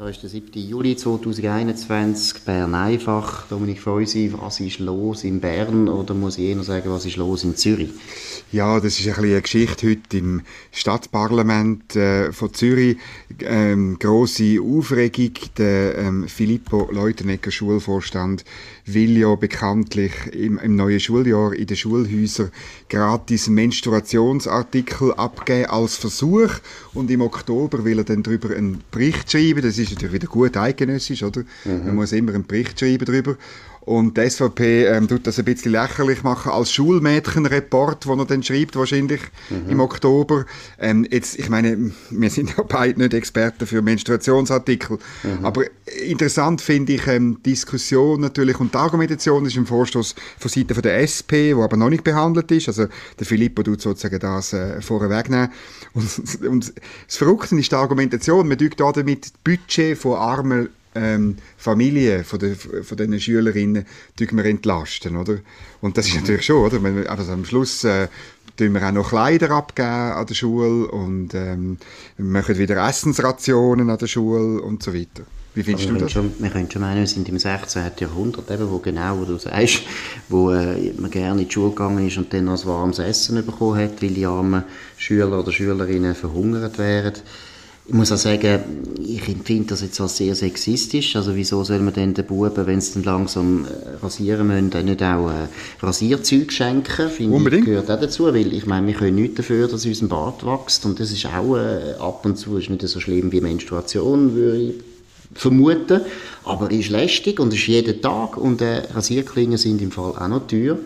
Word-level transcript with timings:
Da 0.00 0.08
ist 0.08 0.22
der 0.22 0.30
7. 0.30 0.52
Juli 0.54 0.96
2021, 0.96 2.44
Bern 2.46 2.74
einfach. 2.74 3.46
Dominik 3.48 3.82
Feusi, 3.82 4.32
was 4.34 4.58
ist 4.58 4.78
los 4.78 5.24
in 5.24 5.40
Bern? 5.40 5.90
Oder 5.90 6.14
muss 6.14 6.38
ich 6.38 6.44
eher 6.44 6.62
sagen, 6.62 6.90
was 6.90 7.04
ist 7.04 7.18
los 7.18 7.44
in 7.44 7.54
Zürich? 7.54 7.90
Ja, 8.50 8.80
das 8.80 8.98
ist 8.98 9.06
ein 9.06 9.14
bisschen 9.14 9.30
eine 9.30 9.42
Geschichte 9.42 9.90
heute 9.90 10.16
im 10.16 10.40
Stadtparlament 10.72 11.96
äh, 11.96 12.32
von 12.32 12.54
Zürich. 12.54 12.96
Ähm, 13.40 13.98
grosse 13.98 14.58
Aufregung. 14.62 15.34
Der 15.58 15.98
ähm, 15.98 16.26
Filippo 16.26 16.88
Leutenegger, 16.90 17.50
Schulvorstand, 17.50 18.46
will 18.86 19.18
ja 19.18 19.34
bekanntlich 19.34 20.12
im, 20.32 20.58
im 20.58 20.76
neuen 20.76 20.98
Schuljahr 20.98 21.52
in 21.52 21.66
den 21.66 21.76
Schulhäusern 21.76 22.50
gratis 22.88 23.48
Menstruationsartikel 23.48 25.12
abgeben 25.12 25.70
als 25.70 25.96
Versuch. 25.96 26.50
Und 26.94 27.10
im 27.10 27.20
Oktober 27.20 27.84
will 27.84 27.98
er 27.98 28.04
dann 28.04 28.22
darüber 28.22 28.56
einen 28.56 28.82
Bericht 28.90 29.30
schreiben. 29.30 29.62
Das 29.62 29.78
ist 29.78 29.89
natürlich 29.92 30.14
wieder 30.14 30.26
gut 30.26 30.56
eidgenössisch, 30.56 31.22
oder? 31.22 31.42
Mhm. 31.64 31.86
Man 31.86 31.94
muss 31.96 32.12
immer 32.12 32.34
einen 32.34 32.46
Bericht 32.46 32.78
schreiben 32.78 33.04
darüber. 33.04 33.36
Und 33.80 34.16
die 34.16 34.28
SVP 34.28 34.86
ähm, 34.86 35.08
tut 35.08 35.26
das 35.26 35.38
ein 35.38 35.44
bisschen 35.44 35.72
lächerlich 35.72 36.22
machen 36.22 36.52
als 36.52 36.70
Schulmädchenreport, 36.72 38.06
wo 38.06 38.14
er 38.14 38.26
dann 38.26 38.42
schreibt, 38.42 38.76
wahrscheinlich 38.76 39.20
mhm. 39.48 39.70
im 39.70 39.80
Oktober. 39.80 40.44
Ähm, 40.78 41.06
jetzt, 41.10 41.38
ich 41.38 41.48
meine, 41.48 41.90
wir 42.10 42.30
sind 42.30 42.54
ja 42.56 42.62
beide 42.62 43.00
nicht 43.00 43.14
Experten 43.14 43.66
für 43.66 43.80
Menstruationsartikel. 43.80 44.98
Mhm. 45.22 45.44
Aber 45.44 45.64
interessant 46.06 46.60
finde 46.60 46.92
ich 46.92 47.06
ähm, 47.06 47.42
Diskussion 47.42 48.20
natürlich 48.20 48.60
und 48.60 48.74
die 48.74 48.78
Argumentation 48.78 49.46
ist 49.46 49.56
im 49.56 49.66
Vorstoß 49.66 50.14
von 50.38 50.50
Seiten 50.50 50.74
von 50.74 50.82
der 50.82 51.00
SP, 51.00 51.56
wo 51.56 51.62
aber 51.64 51.78
noch 51.78 51.90
nicht 51.90 52.04
behandelt 52.04 52.50
ist. 52.52 52.68
Also 52.68 52.86
der 53.18 53.26
Filippo 53.26 53.62
tut 53.62 53.80
sozusagen 53.80 54.20
das 54.20 54.52
äh, 54.52 54.82
vorwegnehmen. 54.82 55.48
Und, 55.94 56.44
und 56.46 56.72
das 57.06 57.16
Verrückte 57.16 57.56
ist 57.56 57.72
die 57.72 57.76
Argumentation, 57.76 58.46
man 58.46 58.58
tut 58.58 58.78
damit 58.78 59.24
das 59.24 59.32
Budget 59.42 59.96
von 59.96 60.16
armen 60.16 60.68
ähm, 60.94 61.36
Familien 61.56 62.24
von, 62.24 62.38
der, 62.38 62.56
von 62.56 62.96
diesen 62.96 63.20
Schülerinnen 63.20 63.86
wir 64.18 64.44
entlasten, 64.44 65.16
oder? 65.16 65.38
Und 65.80 65.96
das 65.96 66.08
ist 66.08 66.16
natürlich 66.16 66.44
schon, 66.44 66.64
oder? 66.64 67.10
Also 67.10 67.32
am 67.32 67.44
Schluss 67.44 67.84
äh, 67.84 68.08
tun 68.56 68.74
wir 68.74 68.86
auch 68.86 68.92
noch 68.92 69.08
Kleider 69.08 69.50
abgeben 69.50 69.88
an 69.88 70.26
der 70.26 70.34
Schule 70.34 70.88
und 70.88 71.34
ähm, 71.34 71.78
wir 72.16 72.24
machen 72.24 72.58
wieder 72.58 72.86
Essensrationen 72.86 73.88
an 73.88 73.98
der 73.98 74.06
Schule 74.06 74.60
und 74.60 74.82
so 74.82 74.92
weiter. 74.92 75.22
Wie 75.54 75.64
findest 75.64 75.88
Aber 75.88 75.98
du 75.98 76.04
das? 76.04 76.12
Schon, 76.12 76.32
wir 76.38 76.50
können 76.50 76.70
schon 76.70 76.82
meinen, 76.82 77.00
wir 77.00 77.06
sind 77.06 77.28
im 77.28 77.38
16. 77.38 77.82
Jahrhundert, 77.98 78.50
eben, 78.50 78.70
wo 78.70 78.78
genau, 78.78 79.18
wo 79.18 79.24
du 79.24 79.36
sagst, 79.36 79.82
wo 80.28 80.52
äh, 80.52 80.92
man 80.96 81.10
gerne 81.10 81.42
in 81.42 81.48
die 81.48 81.52
Schule 81.52 81.70
gegangen 81.70 82.06
ist 82.06 82.18
und 82.18 82.32
dann 82.32 82.44
noch 82.44 82.60
ein 82.60 82.68
warmes 82.68 83.00
Essen 83.00 83.44
bekommen 83.44 83.80
hat, 83.80 84.00
weil 84.00 84.10
die 84.10 84.26
armen 84.26 84.62
Schüler 84.96 85.40
oder 85.40 85.50
Schülerinnen 85.50 86.14
verhungert 86.14 86.78
wären. 86.78 87.14
Ich 87.90 87.96
muss 87.96 88.12
auch 88.12 88.18
sagen, 88.18 88.60
ich 89.04 89.26
empfinde 89.28 89.70
das 89.70 89.82
jetzt 89.82 90.00
als 90.00 90.16
sehr 90.16 90.36
sexistisch. 90.36 91.16
Also 91.16 91.34
wieso 91.34 91.64
soll 91.64 91.80
man 91.80 91.92
denn 91.92 92.14
den 92.14 92.24
Buben, 92.24 92.64
wenn 92.64 92.80
sie 92.80 92.92
dann 92.92 93.02
langsam 93.02 93.64
äh, 93.64 93.96
rasieren 94.00 94.46
müssen, 94.46 94.84
nicht 94.84 95.02
auch 95.02 95.28
äh, 95.28 95.48
Rasierzeug 95.84 96.52
schenken? 96.52 97.10
Finde 97.10 97.36
Unbedingt. 97.36 97.64
Ich, 97.64 97.70
gehört 97.70 97.90
auch 97.90 97.98
dazu, 97.98 98.26
weil 98.26 98.54
ich 98.54 98.64
meine, 98.64 98.86
wir 98.86 98.94
können 98.94 99.16
nichts 99.16 99.38
dafür, 99.38 99.66
dass 99.66 99.84
unser 99.84 100.06
Bart 100.06 100.46
wächst 100.46 100.86
und 100.86 101.00
das 101.00 101.10
ist 101.10 101.26
auch 101.26 101.56
äh, 101.56 101.94
ab 101.98 102.24
und 102.24 102.36
zu 102.36 102.58
ist 102.58 102.70
nicht 102.70 102.86
so 102.86 103.00
schlimm 103.00 103.32
wie 103.32 103.40
Menstruation, 103.40 104.36
würde 104.36 104.58
ich 104.58 104.74
vermuten. 105.34 106.02
Aber 106.44 106.70
ist 106.70 106.90
lästig 106.90 107.40
und 107.40 107.52
ist 107.52 107.66
jeden 107.66 108.00
Tag 108.00 108.36
und 108.36 108.62
äh, 108.62 108.84
Rasierklingen 108.94 109.58
sind 109.58 109.82
im 109.82 109.90
Fall 109.90 110.12
auch 110.16 110.28
noch 110.28 110.46
teuer. 110.46 110.78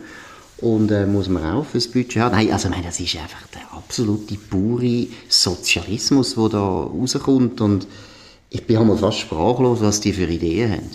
Und 0.58 0.90
äh, 0.90 1.06
muss 1.06 1.28
man 1.28 1.44
auch 1.44 1.66
fürs 1.66 1.88
Budget 1.88 2.16
haben. 2.22 2.36
Nein, 2.36 2.52
also 2.52 2.68
meine, 2.68 2.84
das 2.84 3.00
ist 3.00 3.16
einfach 3.16 3.46
der 3.54 3.72
absolute 3.72 4.36
pure 4.36 5.08
Sozialismus, 5.28 6.34
der 6.36 6.48
da 6.48 6.58
rauskommt. 6.60 7.60
Und 7.60 7.86
ich 8.50 8.64
bin 8.66 8.78
einmal 8.78 8.96
fast 8.96 9.18
sprachlos, 9.18 9.80
was 9.80 10.00
die 10.00 10.12
für 10.12 10.26
Ideen 10.26 10.72
haben. 10.72 10.90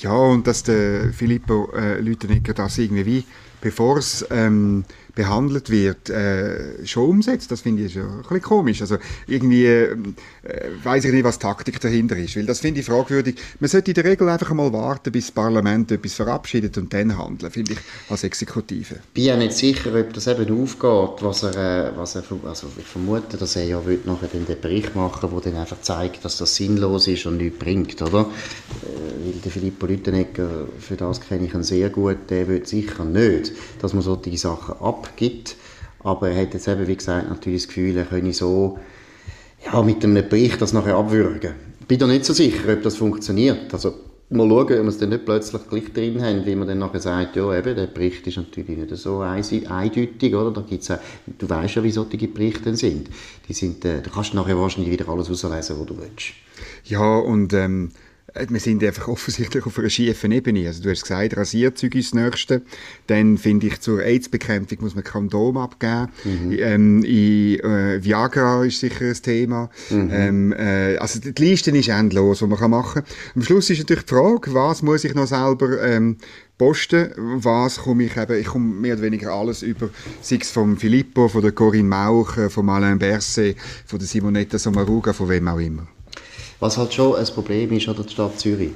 Ja, 0.00 0.12
und 0.12 0.46
dass 0.46 0.62
der 0.62 1.12
Filippo 1.12 1.70
äh, 1.74 2.00
Lütenegger 2.00 2.54
das 2.54 2.78
irgendwie 2.78 3.06
wie, 3.06 3.24
bevor 3.60 3.98
es 3.98 4.26
ähm, 4.30 4.84
behandelt 5.16 5.70
wird, 5.70 6.10
äh, 6.10 6.86
schon 6.86 7.08
umsetzt. 7.08 7.50
Das 7.50 7.62
finde 7.62 7.84
ich 7.84 7.94
schon 7.94 8.02
ein 8.02 8.22
bisschen 8.22 8.42
komisch. 8.42 8.82
Also 8.82 8.98
irgendwie 9.26 9.64
äh, 9.64 9.96
weiß 10.84 11.06
ich 11.06 11.12
nicht, 11.12 11.24
was 11.24 11.38
Taktik 11.38 11.80
dahinter 11.80 12.16
ist, 12.16 12.36
weil 12.36 12.44
das 12.44 12.60
finde 12.60 12.80
ich 12.80 12.86
fragwürdig. 12.86 13.36
Man 13.58 13.68
sollte 13.68 13.90
in 13.90 13.94
der 13.94 14.04
Regel 14.04 14.28
einfach 14.28 14.52
mal 14.52 14.72
warten, 14.72 15.10
bis 15.10 15.26
das 15.26 15.32
Parlament 15.32 15.90
etwas 15.90 16.14
verabschiedet 16.14 16.76
und 16.76 16.92
dann 16.92 17.16
handeln, 17.18 17.50
finde 17.50 17.72
ich, 17.72 17.78
als 18.10 18.24
Exekutive. 18.24 18.96
Ich 18.96 19.14
bin 19.14 19.24
ja 19.24 19.36
nicht 19.36 19.54
sicher, 19.54 19.92
ob 19.98 20.12
das 20.12 20.26
eben 20.26 20.62
aufgeht, 20.62 21.24
was 21.24 21.42
er, 21.42 21.88
äh, 21.88 21.96
was 21.96 22.14
er 22.14 22.22
also 22.44 22.68
ich 22.78 22.84
vermute, 22.84 23.38
dass 23.38 23.56
er 23.56 23.64
ja 23.64 23.86
will 23.86 24.00
nachher 24.04 24.28
den 24.28 24.44
Bericht 24.60 24.94
machen 24.94 25.30
der 25.30 25.40
dann 25.40 25.60
einfach 25.60 25.80
zeigt, 25.80 26.24
dass 26.26 26.36
das 26.36 26.54
sinnlos 26.54 27.08
ist 27.08 27.24
und 27.24 27.38
nichts 27.38 27.58
bringt, 27.58 28.02
oder? 28.02 28.26
Weil 29.26 29.40
der 29.40 29.50
Filippo 29.50 29.86
Lütenegger, 29.86 30.68
für 30.78 30.94
das 30.94 31.20
kenne 31.20 31.46
ich 31.46 31.54
ihn 31.54 31.64
sehr 31.64 31.90
gut, 31.90 32.30
der 32.30 32.46
will 32.46 32.64
sicher 32.64 33.04
nicht, 33.04 33.52
dass 33.80 33.92
man 33.92 34.02
solche 34.02 34.38
Sachen 34.38 34.76
ab 34.80 35.10
gibt. 35.16 35.56
Aber 36.04 36.30
er 36.30 36.42
hat 36.42 36.54
jetzt 36.54 36.68
eben, 36.68 36.86
wie 36.86 36.94
gesagt, 36.94 37.28
natürlich 37.28 37.62
das 37.62 37.68
Gefühl, 37.68 37.96
er 37.96 38.04
könne 38.04 38.32
so 38.32 38.78
ja, 39.64 39.82
mit 39.82 40.04
einem 40.04 40.28
Bericht 40.28 40.62
das 40.62 40.72
nachher 40.72 40.94
abwürgen. 40.94 41.54
Ich 41.80 41.86
bin 41.86 41.98
da 41.98 42.06
nicht 42.06 42.24
so 42.24 42.32
sicher, 42.32 42.72
ob 42.72 42.82
das 42.82 42.96
funktioniert. 42.96 43.74
Also 43.74 43.94
mal 44.30 44.48
schauen, 44.48 44.60
ob 44.60 44.68
wir 44.68 44.86
es 44.86 44.98
dann 44.98 45.08
nicht 45.08 45.24
plötzlich 45.24 45.68
gleich 45.68 45.92
drin 45.92 46.22
haben, 46.22 46.46
wie 46.46 46.54
man 46.54 46.68
dann 46.68 46.78
nachher 46.78 47.00
sagt, 47.00 47.34
ja 47.34 47.52
eben, 47.58 47.74
der 47.74 47.88
Bericht 47.88 48.24
ist 48.28 48.36
natürlich 48.36 48.76
nicht 48.76 48.96
so 48.96 49.20
eindeutig, 49.20 50.34
oder? 50.36 50.52
Da 50.52 50.60
gibt's 50.60 50.88
auch, 50.92 50.98
du 51.26 51.48
weißt 51.48 51.74
ja, 51.74 51.82
wie 51.82 51.90
solche 51.90 52.28
Berichte 52.28 52.76
sind. 52.76 53.08
Die 53.48 53.52
sind, 53.52 53.84
äh, 53.84 54.02
da 54.02 54.10
kannst 54.10 54.34
du 54.34 54.36
nachher 54.36 54.56
wahrscheinlich 54.56 54.92
wieder 54.92 55.08
alles 55.08 55.28
auslesen, 55.28 55.80
was 55.80 55.86
du 55.86 55.96
willst. 55.98 56.34
Ja, 56.84 57.18
und 57.18 57.52
ähm, 57.52 57.90
äh, 57.90 58.05
wir 58.48 58.60
sind 58.60 58.82
einfach 58.84 59.08
offensichtlich 59.08 59.64
auf 59.66 59.78
einer 59.78 59.90
schiefen 59.90 60.32
Ebene. 60.32 60.66
Also 60.66 60.82
du 60.82 60.90
hast 60.90 61.02
gesagt, 61.02 61.36
Rasierzeug 61.36 61.94
ist 61.94 62.14
das 62.14 62.22
Nächste. 62.22 62.62
Dann 63.06 63.38
finde 63.38 63.68
ich, 63.68 63.80
zur 63.80 64.02
AIDS-Bekämpfung 64.02 64.78
muss 64.80 64.94
man 64.94 65.04
Kondom 65.04 65.56
abgeben. 65.56 66.08
Mhm. 66.24 66.52
Ähm, 66.58 67.04
in, 67.04 67.60
äh, 67.60 68.04
Viagra 68.04 68.64
ist 68.64 68.80
sicher 68.80 69.06
ein 69.06 69.14
Thema. 69.14 69.70
Mhm. 69.90 70.10
Ähm, 70.12 70.52
äh, 70.52 70.96
also 70.98 71.20
die 71.20 71.42
Liste 71.42 71.70
ist 71.70 71.88
endlos, 71.88 72.42
was 72.42 72.60
man 72.60 72.70
machen 72.70 73.04
kann. 73.04 73.12
Am 73.34 73.42
Schluss 73.42 73.70
ist 73.70 73.78
natürlich 73.78 74.04
die 74.04 74.14
Frage, 74.14 74.54
was 74.54 74.82
muss 74.82 75.04
ich 75.04 75.14
noch 75.14 75.26
selber 75.26 75.82
ähm, 75.82 76.16
posten, 76.58 77.12
was 77.16 77.78
komme 77.78 78.04
ich 78.04 78.16
eben, 78.16 78.38
ich 78.38 78.46
komme 78.46 78.66
mehr 78.66 78.94
oder 78.94 79.02
weniger 79.02 79.32
alles 79.32 79.62
über, 79.62 79.90
sei 80.20 80.38
es 80.40 80.50
von 80.50 80.76
Filippo, 80.76 81.28
von 81.28 81.42
der 81.42 81.52
Corinne 81.52 81.88
Mauch, 81.88 82.36
äh, 82.36 82.50
von 82.50 82.68
Alain 82.68 82.98
Berset, 82.98 83.56
von 83.84 83.98
der 83.98 84.08
Simonetta 84.08 84.58
Sommaruga, 84.58 85.12
von 85.12 85.28
wem 85.28 85.48
auch 85.48 85.58
immer. 85.58 85.86
Was 86.60 86.78
halt 86.78 86.94
schon 86.94 87.16
ein 87.16 87.26
Problem 87.26 87.72
ist 87.72 87.88
an 87.88 87.96
der 87.96 88.08
Stadt 88.08 88.38
Zürich, 88.38 88.72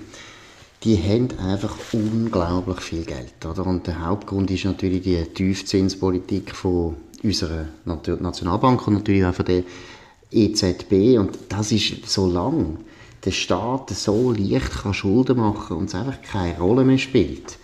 die 0.85 0.97
haben 0.97 1.29
einfach 1.39 1.77
unglaublich 1.93 2.81
viel 2.81 3.05
Geld. 3.05 3.45
Oder? 3.45 3.67
Und 3.67 3.87
der 3.87 4.07
Hauptgrund 4.07 4.51
ist 4.51 4.65
natürlich 4.65 5.03
die 5.03 5.23
Tiefzinspolitik 5.23 6.55
von 6.55 6.97
unserer 7.23 7.67
Nationalbank 7.85 8.87
und 8.87 8.95
natürlich 8.95 9.25
auch 9.25 9.35
von 9.35 9.45
der 9.45 9.63
EZB. 10.31 11.19
Und 11.19 11.39
das 11.49 11.73
ist 11.73 12.09
so 12.09 12.27
lang 12.27 12.79
der 13.25 13.33
Staat 13.33 13.91
so 13.91 14.33
leicht 14.33 14.71
kann 14.83 14.95
Schulden 14.95 15.37
machen 15.37 15.77
und 15.77 15.87
es 15.87 15.95
einfach 15.95 16.23
keine 16.23 16.59
Rolle 16.59 16.85
mehr 16.85 16.99
spielt, 16.99 17.59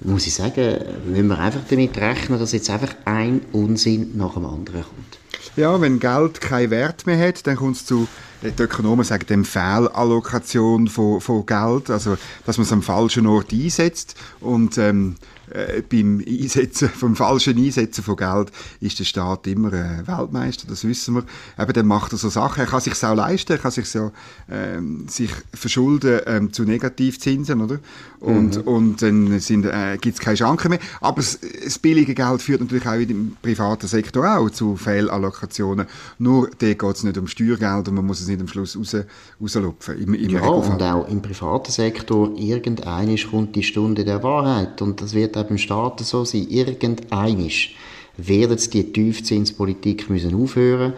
muss 0.00 0.26
ich 0.26 0.34
sagen, 0.34 0.78
müssen 1.06 1.28
wir 1.28 1.38
einfach 1.38 1.62
damit 1.68 1.96
rechnen, 1.98 2.38
dass 2.38 2.52
jetzt 2.52 2.70
einfach 2.70 2.94
ein 3.04 3.42
Unsinn 3.52 4.16
nach 4.16 4.34
dem 4.34 4.46
anderen 4.46 4.82
kommt. 4.82 5.18
Ja, 5.56 5.80
wenn 5.80 5.98
Geld 5.98 6.40
keinen 6.40 6.70
Wert 6.70 7.06
mehr 7.06 7.28
hat, 7.28 7.46
dann 7.46 7.56
kommt 7.56 7.76
es 7.76 7.86
zu 7.86 8.08
die 8.42 8.62
Ökonomen 8.62 9.04
sagen 9.04 9.26
dem 9.26 9.44
Fehlallokation 9.44 10.88
von, 10.88 11.20
von 11.20 11.44
Geld, 11.44 11.90
also 11.90 12.16
dass 12.46 12.56
man 12.56 12.64
es 12.64 12.72
am 12.72 12.82
falschen 12.82 13.26
Ort 13.26 13.52
einsetzt. 13.52 14.14
Und 14.40 14.78
ähm, 14.78 15.16
äh, 15.52 15.82
beim 15.88 16.22
Einsetzen, 16.26 16.88
vom 16.88 17.16
falschen 17.16 17.56
Einsetzen 17.56 18.02
von 18.02 18.16
Geld 18.16 18.50
ist 18.80 18.98
der 18.98 19.04
Staat 19.04 19.46
immer 19.46 19.72
äh, 19.72 20.06
Weltmeister, 20.06 20.66
das 20.68 20.84
wissen 20.84 21.14
wir. 21.14 21.24
Eben, 21.58 21.72
dann 21.72 21.86
macht 21.86 22.12
er 22.12 22.18
so 22.18 22.28
Sachen, 22.28 22.60
er 22.60 22.66
kann 22.66 22.80
sich 22.80 23.02
auch 23.02 23.14
leisten, 23.14 23.52
er 23.52 23.58
kann 23.58 23.70
sich 23.70 23.86
so 23.86 24.12
ähm, 24.50 25.06
sich 25.08 25.30
verschulden 25.52 26.20
ähm, 26.26 26.52
zu 26.52 26.64
Negativzinsen, 26.64 27.60
oder? 27.60 27.78
Und, 28.20 28.56
mhm. 28.56 28.62
und 28.62 29.02
dann 29.02 29.32
äh, 29.32 29.98
gibt 29.98 30.18
es 30.18 30.20
keine 30.20 30.36
Schranken 30.36 30.70
mehr. 30.70 30.78
Aber 31.00 31.16
das, 31.16 31.38
das, 31.64 31.78
billige 31.78 32.14
Geld 32.14 32.42
führt 32.42 32.60
natürlich 32.60 32.86
auch 32.86 32.94
im 32.94 33.36
privaten 33.40 33.86
Sektor 33.86 34.36
auch 34.36 34.50
zu 34.50 34.76
Fehlallokationen. 34.76 35.86
Nur 36.18 36.50
da 36.58 36.74
geht 36.74 36.96
es 36.96 37.02
nicht 37.02 37.16
um 37.16 37.26
Steuergeld 37.26 37.88
und 37.88 37.94
man 37.94 38.06
muss 38.06 38.20
es 38.20 38.28
nicht 38.28 38.40
am 38.40 38.48
Schluss 38.48 38.76
raus, 38.76 38.96
rauslupfen. 39.40 39.98
Im, 39.98 40.14
im 40.14 40.30
ja, 40.30 40.40
Regelfall. 40.40 40.72
und 40.72 40.82
auch 40.82 41.08
im 41.08 41.22
privaten 41.22 41.72
Sektor, 41.72 42.36
irgendeine 42.36 43.16
kommt 43.16 43.56
die 43.56 43.62
Stunde 43.62 44.04
der 44.04 44.22
Wahrheit 44.22 44.82
und 44.82 45.00
das 45.00 45.14
wird 45.14 45.36
auch 45.40 45.48
beim 45.48 45.58
Staat 45.58 46.00
so 46.00 46.24
sein. 46.24 46.46
Irgendeinisch 46.48 47.74
wird 48.16 48.50
jetzt 48.50 48.74
die 48.74 48.92
Tiefzinspolitik 48.92 50.10
müssen 50.10 50.34
aufhören 50.34 50.94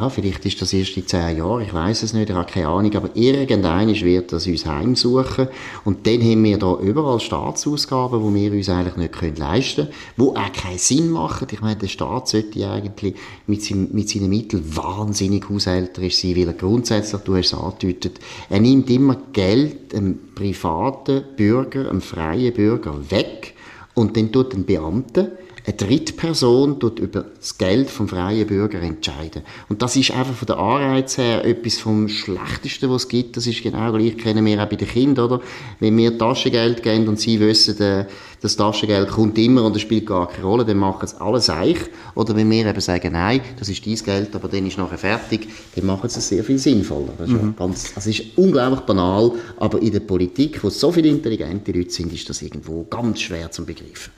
ja, 0.00 0.08
vielleicht 0.08 0.46
ist 0.46 0.62
das 0.62 0.72
erst 0.72 0.96
in 0.96 1.06
zehn 1.06 1.38
Jahren, 1.38 1.62
ich 1.62 1.74
weiß 1.74 2.02
es 2.02 2.12
nicht, 2.12 2.30
ich 2.30 2.36
habe 2.36 2.50
keine 2.50 2.68
Ahnung, 2.68 2.94
aber 2.94 3.10
irgendeines 3.14 4.02
wird 4.02 4.32
das 4.32 4.46
uns 4.46 4.64
heimsuchen 4.64 5.48
und 5.84 6.06
dann 6.06 6.22
haben 6.22 6.44
wir 6.44 6.58
da 6.58 6.78
überall 6.78 7.20
Staatsausgaben, 7.20 8.34
die 8.34 8.40
wir 8.40 8.52
uns 8.52 8.68
eigentlich 8.68 8.96
nicht 8.96 9.12
können 9.12 9.36
leisten 9.36 9.88
können, 9.88 9.92
die 10.16 10.38
auch 10.38 10.52
keinen 10.52 10.78
Sinn 10.78 11.10
machen. 11.10 11.48
Ich 11.50 11.60
meine, 11.60 11.76
der 11.76 11.88
Staat 11.88 12.28
sollte 12.28 12.70
eigentlich 12.70 13.16
mit, 13.46 13.62
seinem, 13.62 13.88
mit 13.92 14.08
seinen 14.08 14.30
Mitteln 14.30 14.64
wahnsinnig 14.76 15.48
haushälterisch 15.50 16.16
sein, 16.16 16.36
weil 16.36 16.48
er 16.48 16.54
grundsätzlich, 16.54 17.20
du 17.22 17.36
hast 17.36 17.52
es 17.52 17.54
angedeutet, 17.54 18.20
er 18.48 18.60
nimmt 18.60 18.88
immer 18.88 19.16
Geld 19.32 19.94
einem 19.94 20.18
privaten 20.34 21.24
Bürger, 21.36 21.90
einem 21.90 22.00
freien 22.00 22.54
Bürger 22.54 22.94
weg 23.10 23.54
und 23.94 24.16
dann 24.16 24.32
tut 24.32 24.54
ein 24.54 24.64
Beamter 24.64 25.32
eine 25.64 25.76
Drittperson 25.76 26.80
tut 26.80 26.98
über 26.98 27.24
das 27.38 27.56
Geld 27.56 27.88
vom 27.88 28.08
freien 28.08 28.46
Bürger 28.46 28.80
entscheiden. 28.80 29.42
Und 29.68 29.80
das 29.80 29.94
ist 29.94 30.10
einfach 30.10 30.34
von 30.34 30.46
der 30.46 30.58
Anreiz 30.58 31.18
her 31.18 31.44
etwas 31.44 31.78
vom 31.78 32.08
Schlechtesten, 32.08 32.90
was 32.90 33.02
es 33.02 33.08
gibt. 33.08 33.36
Das 33.36 33.46
ist 33.46 33.62
genau 33.62 33.92
gleich, 33.92 34.16
kennen 34.16 34.44
wir 34.44 34.62
auch 34.62 34.68
bei 34.68 34.76
den 34.76 34.88
Kindern, 34.88 35.26
oder? 35.26 35.40
Wenn 35.78 35.96
wir 35.96 36.18
Taschengeld 36.18 36.82
geben 36.82 37.06
und 37.06 37.20
sie 37.20 37.38
wissen, 37.38 37.80
äh, 37.80 38.06
das 38.40 38.56
Taschengeld 38.56 39.08
kommt 39.08 39.38
immer 39.38 39.62
und 39.62 39.76
es 39.76 39.82
spielt 39.82 40.06
gar 40.06 40.28
keine 40.28 40.44
Rolle, 40.44 40.64
dann 40.64 40.78
machen 40.78 41.06
sie 41.06 41.20
alles 41.20 41.48
eich. 41.48 41.78
Oder 42.16 42.34
wenn 42.34 42.50
wir 42.50 42.66
eben 42.66 42.80
sagen, 42.80 43.12
nein, 43.12 43.40
das 43.56 43.68
ist 43.68 43.86
dein 43.86 43.94
Geld, 43.94 44.34
aber 44.34 44.48
dann 44.48 44.66
ist 44.66 44.78
nachher 44.78 44.98
fertig, 44.98 45.48
dann 45.76 45.86
machen 45.86 46.10
sie 46.10 46.18
es 46.18 46.28
sehr 46.28 46.42
viel 46.42 46.58
sinnvoller. 46.58 47.12
Das 47.16 47.28
ist, 47.28 47.40
mhm. 47.40 47.54
ganz, 47.56 47.94
das 47.94 48.08
ist 48.08 48.36
unglaublich 48.36 48.80
banal, 48.80 49.30
aber 49.58 49.80
in 49.80 49.92
der 49.92 50.00
Politik, 50.00 50.62
wo 50.64 50.70
so 50.70 50.90
viele 50.90 51.08
intelligente 51.08 51.70
Leute 51.70 51.90
sind, 51.90 52.12
ist 52.12 52.28
das 52.28 52.42
irgendwo 52.42 52.82
ganz 52.90 53.20
schwer 53.20 53.48
zu 53.52 53.64
begreifen. 53.64 54.10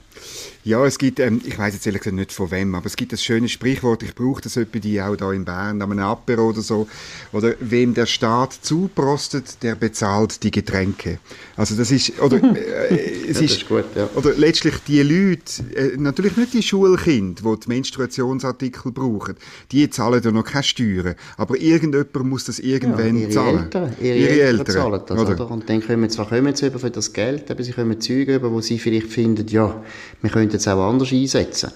Ja, 0.65 0.83
es 0.83 0.97
gibt, 0.97 1.19
ähm, 1.19 1.41
ich 1.45 1.59
weiß 1.59 1.75
jetzt 1.75 1.85
ehrlich 1.85 2.01
gesagt 2.01 2.15
nicht 2.15 2.31
von 2.31 2.49
wem, 2.49 2.73
aber 2.73 2.87
es 2.87 2.95
gibt 2.95 3.13
das 3.13 3.21
schöne 3.21 3.47
Sprichwort, 3.47 4.01
ich 4.01 4.15
brauche 4.15 4.41
das 4.41 4.57
etwa 4.57 4.79
die 4.79 4.99
auch 4.99 5.15
da 5.15 5.31
in 5.31 5.45
Bern, 5.45 5.79
an 5.79 5.91
einem 5.91 5.99
Apero 5.99 6.49
oder 6.49 6.61
so, 6.61 6.87
oder 7.33 7.53
wem 7.59 7.93
der 7.93 8.07
Staat 8.07 8.53
zuprostet, 8.63 9.61
der 9.61 9.75
bezahlt 9.75 10.41
die 10.41 10.49
Getränke. 10.49 11.19
Also 11.55 11.75
das 11.75 11.91
ist, 11.91 12.19
oder 12.19 12.37
äh, 12.55 13.29
es 13.29 13.37
ja, 13.37 13.45
ist, 13.45 13.57
ist 13.57 13.67
gut, 13.67 13.85
ja. 13.95 14.09
oder 14.15 14.33
letztlich 14.33 14.73
die 14.87 15.03
Leute, 15.03 15.63
äh, 15.75 15.97
natürlich 15.97 16.35
nicht 16.35 16.53
die 16.55 16.63
Schulkinder, 16.63 17.43
die 17.43 17.59
die 17.59 17.69
Menstruationsartikel 17.69 18.91
brauchen, 18.91 19.35
die 19.71 19.87
zahlen 19.91 20.23
ja 20.23 20.31
noch 20.31 20.45
keine 20.45 20.63
Steuern, 20.63 21.13
aber 21.37 21.57
irgendjemand 21.57 22.25
muss 22.25 22.45
das 22.45 22.57
irgendwann 22.57 23.17
ja, 23.17 23.21
ihre 23.21 23.29
zahlen. 23.29 23.63
Eltern, 23.65 23.95
ihre, 24.01 24.17
ihre 24.17 24.29
Eltern, 24.31 24.59
Eltern 24.61 24.75
zahlen 24.75 25.01
das, 25.05 25.19
oder? 25.19 25.31
oder? 25.31 25.51
Und 25.51 25.69
dann 25.69 25.85
kommen, 25.85 26.09
zwar 26.09 26.27
kommen 26.27 26.55
sie 26.55 26.65
über 26.65 26.79
für 26.79 26.89
das 26.89 27.13
Geld, 27.13 27.51
aber 27.51 27.61
sie 27.61 27.71
kommen 27.71 28.01
Züge 28.01 28.37
über, 28.37 28.51
wo 28.51 28.61
sie 28.61 28.79
vielleicht 28.79 29.09
finden, 29.09 29.47
ja, 29.47 29.83
wir 30.23 30.31
können 30.31 30.54
jetzt 30.55 30.67
auch 30.67 30.89
anders 30.89 31.11
einsetzen. 31.11 31.71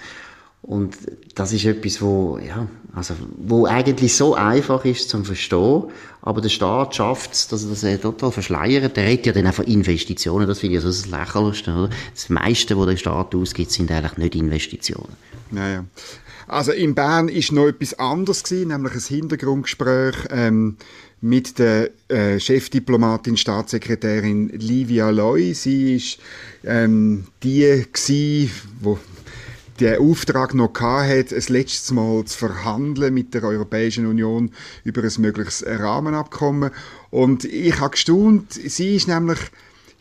Und 0.70 0.98
das 1.34 1.52
ist 1.52 1.66
etwas, 1.66 2.00
wo, 2.00 2.38
ja, 2.38 2.68
also, 2.94 3.16
wo 3.38 3.66
eigentlich 3.66 4.16
so 4.16 4.36
einfach 4.36 4.86
ist 4.86 5.10
zum 5.10 5.26
Verstehen, 5.26 5.86
aber 6.22 6.42
der 6.42 6.50
Staat 6.50 6.94
schafft 6.94 7.34
es, 7.34 7.48
dass 7.48 7.64
er 7.64 7.94
das 7.94 8.02
total 8.02 8.32
verschleiert. 8.32 8.96
Der 8.96 9.08
redet 9.08 9.26
ja 9.26 9.34
dann 9.34 9.48
auch 9.48 9.56
von 9.56 9.66
Investitionen, 9.66 10.46
das 10.48 10.60
finde 10.60 10.76
ich 10.76 10.84
so 10.84 10.90
das 10.90 11.08
Lächerlichste, 11.08 11.72
oder? 11.72 11.90
Das 12.14 12.30
meiste, 12.30 12.78
was 12.78 12.86
der 12.86 12.98
Staat 12.98 13.34
ausgibt, 13.34 13.72
sind 13.72 13.92
eigentlich 13.92 14.18
nicht 14.18 14.36
Investitionen. 14.36 15.10
Naja. 15.50 15.86
Also 16.46 16.72
in 16.72 16.94
Bern 16.94 17.30
ist 17.30 17.52
noch 17.52 17.66
etwas 17.66 17.98
anderes 17.98 18.44
gewesen, 18.44 18.68
nämlich 18.68 18.94
ein 18.94 19.02
Hintergrundgespräch 19.02 20.16
ähm, 20.30 20.78
mit 21.20 21.58
der 21.58 21.90
äh, 22.10 22.40
Chefdiplomatin, 22.40 23.38
Staatssekretärin 23.38 24.50
Livia 24.50 25.10
Loy. 25.10 25.56
Sie 25.56 25.96
ist 25.96 26.20
ähm, 26.64 27.26
die 27.42 27.86
gsi, 27.92 28.52
wo 28.82 29.00
der 29.80 30.02
Auftrag 30.02 30.54
noch 30.54 30.74
hatte, 30.80 31.36
das 31.36 31.50
letzte 31.50 31.94
Mal 31.94 32.26
zu 32.26 32.38
verhandeln 32.38 33.14
mit 33.14 33.34
der 33.34 33.44
Europäischen 33.44 34.06
Union 34.06 34.52
über 34.84 35.04
ein 35.04 35.12
mögliches 35.18 35.66
Rahmenabkommen. 35.66 36.72
Und 37.10 37.46
ich 37.46 37.80
habe 37.80 37.92
gestaunt, 37.92 38.54
sie 38.54 38.96
ist 38.96 39.08
nämlich 39.08 39.40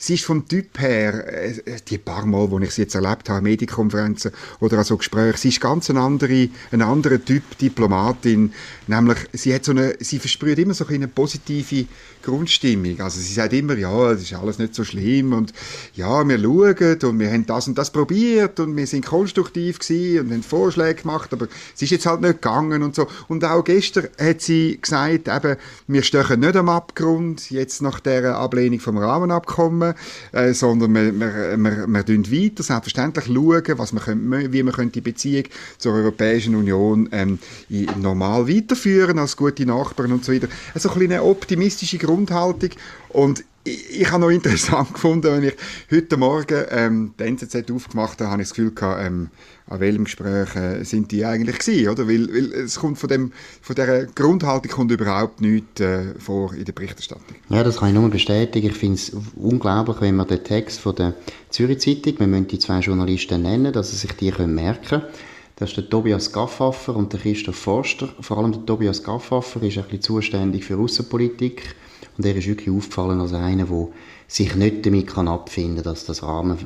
Sie 0.01 0.15
ist 0.15 0.25
vom 0.25 0.47
Typ 0.47 0.79
her, 0.79 1.27
äh, 1.27 1.55
die 1.89 1.99
paar 1.99 2.25
Mal, 2.25 2.51
wo 2.53 2.61
ich 2.61 2.71
sie 2.71 2.83
jetzt 2.83 2.95
erlebt 2.95 3.29
habe, 3.29 3.43
Medienkonferenzen 3.43 4.31
oder 4.61 4.79
also 4.79 4.97
Gespräche, 4.97 5.37
sie 5.37 5.49
ist 5.49 5.61
ganz 5.61 5.91
ein, 5.91 5.97
andere, 5.97 6.49
ein 6.71 6.83
anderer 6.83 7.23
Typ 7.25 7.59
Diplomatin. 7.59 8.53
Nämlich, 8.87 9.19
sie 9.33 9.53
hat 9.53 9.65
so 9.65 9.73
eine, 9.73 9.97
sie 9.99 10.21
versprüht 10.21 10.61
immer 10.61 10.75
so 10.75 10.87
eine 10.87 11.09
positive 11.09 11.87
Grundstimmung. 12.23 13.01
Also 13.01 13.21
sie 13.21 13.33
sagt 13.33 13.53
immer, 13.53 13.77
ja, 13.77 14.13
es 14.13 14.23
ist 14.23 14.35
alles 14.35 14.59
nicht 14.59 14.75
so 14.75 14.85
schlimm 14.85 15.33
und 15.33 15.53
ja, 15.95 16.27
wir 16.27 16.39
schauen 16.39 16.99
und 17.03 17.19
wir 17.19 17.33
haben 17.33 17.47
das 17.47 17.67
und 17.67 17.77
das 17.77 17.91
probiert 17.91 18.61
und 18.61 18.77
wir 18.77 18.87
sind 18.87 19.05
konstruktiv 19.05 19.81
gewesen 19.81 20.21
und 20.21 20.33
haben 20.33 20.43
Vorschläge 20.43 21.03
gemacht, 21.03 21.33
aber 21.33 21.49
es 21.75 21.83
ist 21.83 21.91
jetzt 21.91 22.07
halt 22.07 22.21
nicht 22.21 22.41
gegangen 22.43 22.85
und 22.85 22.95
so. 22.95 23.09
Und 23.27 23.45
auch 23.45 23.65
gestern 23.65 24.09
hat 24.21 24.43
sie 24.43 24.79
gesagt, 24.81 25.29
eben, 25.29 25.57
wir 25.89 26.03
stechen 26.03 26.41
nicht 26.41 26.55
am 26.55 26.69
Abgrund, 26.69 27.51
jetzt 27.51 27.83
nach 27.83 27.99
der 27.99 28.37
Ablehnung 28.37 28.81
vom 28.81 28.99
Rahmenabkommen, 28.99 29.88
äh, 30.33 30.53
sondern 30.53 30.95
wir, 30.95 31.19
wir, 31.19 31.59
wir, 31.59 31.87
wir 31.87 32.05
tun 32.05 32.31
weiter, 32.31 32.63
selbstverständlich 32.63 33.27
schauen, 33.27 33.79
was 33.79 33.93
wir 33.93 34.01
können, 34.01 34.53
wie 34.53 34.63
wir 34.63 34.87
die 34.87 35.01
Beziehung 35.01 35.45
zur 35.79 35.95
Europäischen 35.95 36.55
Union 36.55 37.09
ähm, 37.13 37.39
normal 37.97 38.49
weiterführen 38.49 39.19
als 39.19 39.37
gute 39.37 39.67
Nachbarn 39.67 40.13
und 40.13 40.25
so 40.25 40.33
weiter. 40.33 40.49
Also 40.75 40.91
ein 40.91 41.03
eine 41.03 41.23
optimistische 41.23 41.99
Grundhaltung 41.99 42.71
und 43.11 43.45
ich, 43.65 44.01
ich 44.01 44.11
habe 44.11 44.21
noch 44.21 44.31
interessant 44.31 44.93
gefunden, 44.95 45.33
wenn 45.33 45.43
ich 45.45 45.55
heute 45.91 46.17
Morgen 46.17 46.65
ähm, 46.71 47.15
die 47.19 47.25
NZZ 47.25 47.71
aufgemacht 47.71 48.21
habe, 48.21 48.31
habe 48.31 48.43
ich 48.43 48.49
das 48.49 48.55
Gefühl 48.57 48.73
gehabt, 48.73 49.03
ähm, 49.05 49.29
an 49.67 49.81
welchem 49.81 50.05
Gespräch 50.05 50.57
äh, 50.57 50.85
sind 50.85 51.13
die 51.13 51.25
eigentlich 51.25 51.59
gewesen, 51.59 51.89
oder? 51.89 52.09
Weil, 52.09 52.29
weil 52.33 52.53
es 52.53 52.79
kommt 52.79 52.99
von, 52.99 53.09
dem, 53.09 53.33
von 53.61 53.77
dieser 53.77 54.07
Grundhaltung 54.07 54.71
kommt 54.71 54.91
überhaupt 54.93 55.41
nichts 55.41 55.81
äh, 55.81 56.15
vor 56.19 56.55
in 56.55 56.65
der 56.65 56.73
Berichterstattung. 56.73 57.37
Ja, 57.51 57.63
das 57.63 57.79
kann 57.79 57.89
ich 57.89 57.95
nur 57.95 58.09
bestätigen. 58.11 58.69
Ich 58.69 58.77
finde 58.77 58.97
es 58.97 59.13
unglaublich, 59.37 60.01
wenn 60.01 60.17
man 60.17 60.27
den 60.27 60.43
Text 60.43 60.81
von 60.81 60.95
der 60.95 61.15
Zürich 61.51 61.81
Zeitung, 61.81 62.21
wir 62.21 62.27
müssen 62.27 62.49
die 62.49 62.59
zwei 62.59 62.81
Journalisten 62.81 63.43
nennen, 63.43 63.73
dass 63.73 63.91
sie 63.91 63.97
sich 63.97 64.13
die 64.13 64.31
können 64.31 64.55
merken 64.55 65.03
das 65.59 65.71
ist 65.71 65.77
der 65.77 65.91
Tobias 65.91 66.31
Gaffaffer 66.31 66.95
und 66.95 67.13
der 67.13 67.19
Christoph 67.19 67.57
Forster. 67.57 68.09
Vor 68.21 68.39
allem 68.39 68.53
der 68.53 68.65
Tobias 68.65 69.03
Gaffaffer 69.03 69.61
ist 69.65 69.77
ein 69.77 69.83
bisschen 69.83 70.03
zuständig 70.03 70.65
für 70.65 70.79
Außenpolitik 70.79 71.75
und 72.19 72.27
er 72.27 72.37
ist 72.37 72.49
wirklich 72.49 72.75
aufgefallen 72.75 73.21
als 73.21 73.33
einer, 73.33 73.65
der 73.65 73.89
sich 74.27 74.55
nicht 74.57 74.85
damit 74.85 75.07
kann 75.07 75.29
abfinden 75.29 75.77
kann, 75.77 75.85
dass 75.85 76.05
das 76.05 76.23
Rahmen 76.23 76.59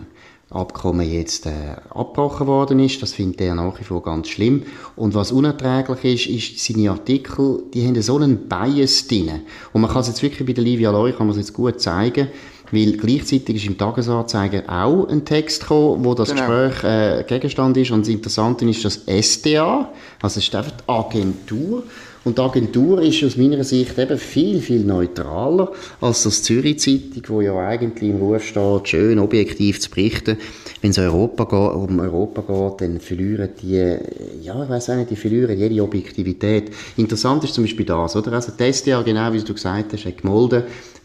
Abkommen 0.53 1.11
jetzt 1.11 1.47
äh, 1.47 1.77
abgebrochen 1.89 2.47
worden 2.47 2.79
ist. 2.79 3.01
Das 3.01 3.15
findet 3.15 3.41
er 3.41 3.55
nach 3.55 3.81
wie 3.81 3.85
vor 3.85 4.03
ganz 4.03 4.29
schlimm. 4.29 4.65
Und 4.97 5.15
was 5.15 5.33
unerträglich 5.33 6.05
ist, 6.05 6.27
ist 6.27 6.65
seine 6.65 6.91
Artikel, 6.91 7.63
die 7.73 7.87
haben 7.87 8.01
so 8.03 8.17
einen 8.17 8.49
Bias 8.49 9.07
drin. 9.07 9.31
Und 9.73 9.81
man 9.81 9.91
kann 9.91 10.03
es 10.03 10.09
jetzt 10.09 10.23
wirklich 10.23 10.47
bei 10.47 10.53
der 10.53 10.65
Livia 10.65 10.91
Loy, 10.91 11.13
kann 11.13 11.27
man 11.27 11.31
es 11.31 11.39
jetzt 11.39 11.55
gut 11.55 11.81
zeigen, 11.81 12.29
weil 12.71 12.93
gleichzeitig 12.99 13.57
ist 13.57 13.67
im 13.67 13.79
Tagesanzeiger 13.79 14.65
auch 14.69 15.09
ein 15.09 15.25
Text 15.25 15.63
gekommen, 15.63 16.05
wo 16.05 16.13
das 16.13 16.35
genau. 16.35 16.47
Gespräch 16.47 16.85
äh, 16.85 17.25
Gegenstand 17.27 17.79
ist. 17.79 17.91
Und 17.91 18.01
das 18.03 18.09
Interessante 18.09 18.69
ist 18.69 18.85
das 18.85 19.01
SDA, 19.07 19.91
also 20.21 20.39
es 20.39 20.47
ist 20.49 20.55
einfach 20.55 20.73
die 20.73 20.89
Agentur. 20.89 21.85
Und 22.25 22.39
die 22.39 22.43
Agentur 22.43 23.03
ist 23.03 23.25
aus 23.25 23.37
meiner 23.37 23.65
Sicht 23.65 23.99
eben 23.99 24.17
viel, 24.17 24.61
viel 24.61 24.85
neutraler 24.85 25.73
als 26.01 26.23
das 26.23 26.43
Zürich-Zeitung, 26.45 27.23
wo 27.27 27.41
ja 27.41 27.59
eigentlich 27.59 28.11
im 28.11 28.19
Ruf 28.19 28.45
steht, 28.45 28.89
schön 28.89 29.19
objektiv 29.19 29.81
zu 29.81 29.91
berichten. 29.91 30.37
Wenn 30.81 30.93
es 30.93 30.99
Europa 30.99 31.45
geht, 31.45 31.91
um 31.91 31.99
Europa 31.99 32.43
geht, 32.43 32.81
dann 32.81 33.01
verlieren 33.01 33.51
die, 33.61 33.97
ja, 34.43 34.63
ich 34.63 34.69
weiß 34.69 34.91
auch 34.91 34.97
nicht, 34.97 35.11
die 35.11 35.17
verlieren 35.17 35.59
jede 35.59 35.83
Objektivität. 35.83 36.71
Interessant 36.97 37.43
ist 37.43 37.55
zum 37.55 37.65
Beispiel 37.65 37.87
das, 37.87 38.15
oder? 38.15 38.33
Also, 38.35 38.53
die 38.57 38.73
SDA, 38.73 39.03
genau 39.03 39.33
wie 39.33 39.43
du 39.43 39.55
gesagt 39.55 39.93
hast, 39.93 40.05
hat 40.05 40.19
gemolden, 40.19 40.63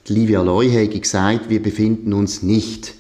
die 0.08 0.14
Livia 0.14 0.46
hat 0.46 1.02
gesagt, 1.02 1.50
wir 1.50 1.62
befinden 1.62 2.14
uns 2.14 2.44
nicht 2.44 2.94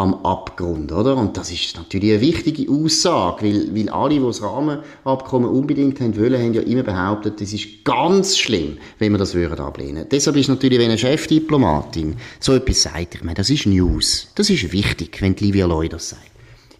am 0.00 0.14
Abgrund, 0.24 0.90
oder? 0.92 1.16
Und 1.16 1.36
das 1.36 1.50
ist 1.50 1.76
natürlich 1.76 2.12
eine 2.12 2.20
wichtige 2.20 2.70
Aussage, 2.72 3.44
weil, 3.44 3.74
weil 3.74 3.88
alle, 3.90 4.14
die 4.14 4.20
das 4.20 4.42
Rahmenabkommen 4.42 5.50
unbedingt 5.50 6.00
haben 6.00 6.16
wollen, 6.18 6.40
haben 6.40 6.54
ja 6.54 6.62
immer 6.62 6.82
behauptet, 6.82 7.40
das 7.40 7.52
ist 7.52 7.84
ganz 7.84 8.38
schlimm, 8.38 8.78
wenn 8.98 9.12
wir 9.12 9.18
das 9.18 9.34
würden 9.34 9.60
ablehnen. 9.60 10.06
Deshalb 10.10 10.36
ist 10.36 10.48
natürlich, 10.48 10.78
wenn 10.78 10.88
eine 10.88 10.98
Chefdiplomatin 10.98 12.16
so 12.38 12.54
etwas 12.54 12.82
sagt, 12.82 13.16
ich 13.16 13.22
meine, 13.22 13.34
das 13.34 13.50
ist 13.50 13.66
News. 13.66 14.28
Das 14.34 14.48
ist 14.50 14.72
wichtig, 14.72 15.20
wenn 15.20 15.36
Livia 15.36 15.66
Loy 15.66 15.88
das 15.88 16.10
sagt. 16.10 16.29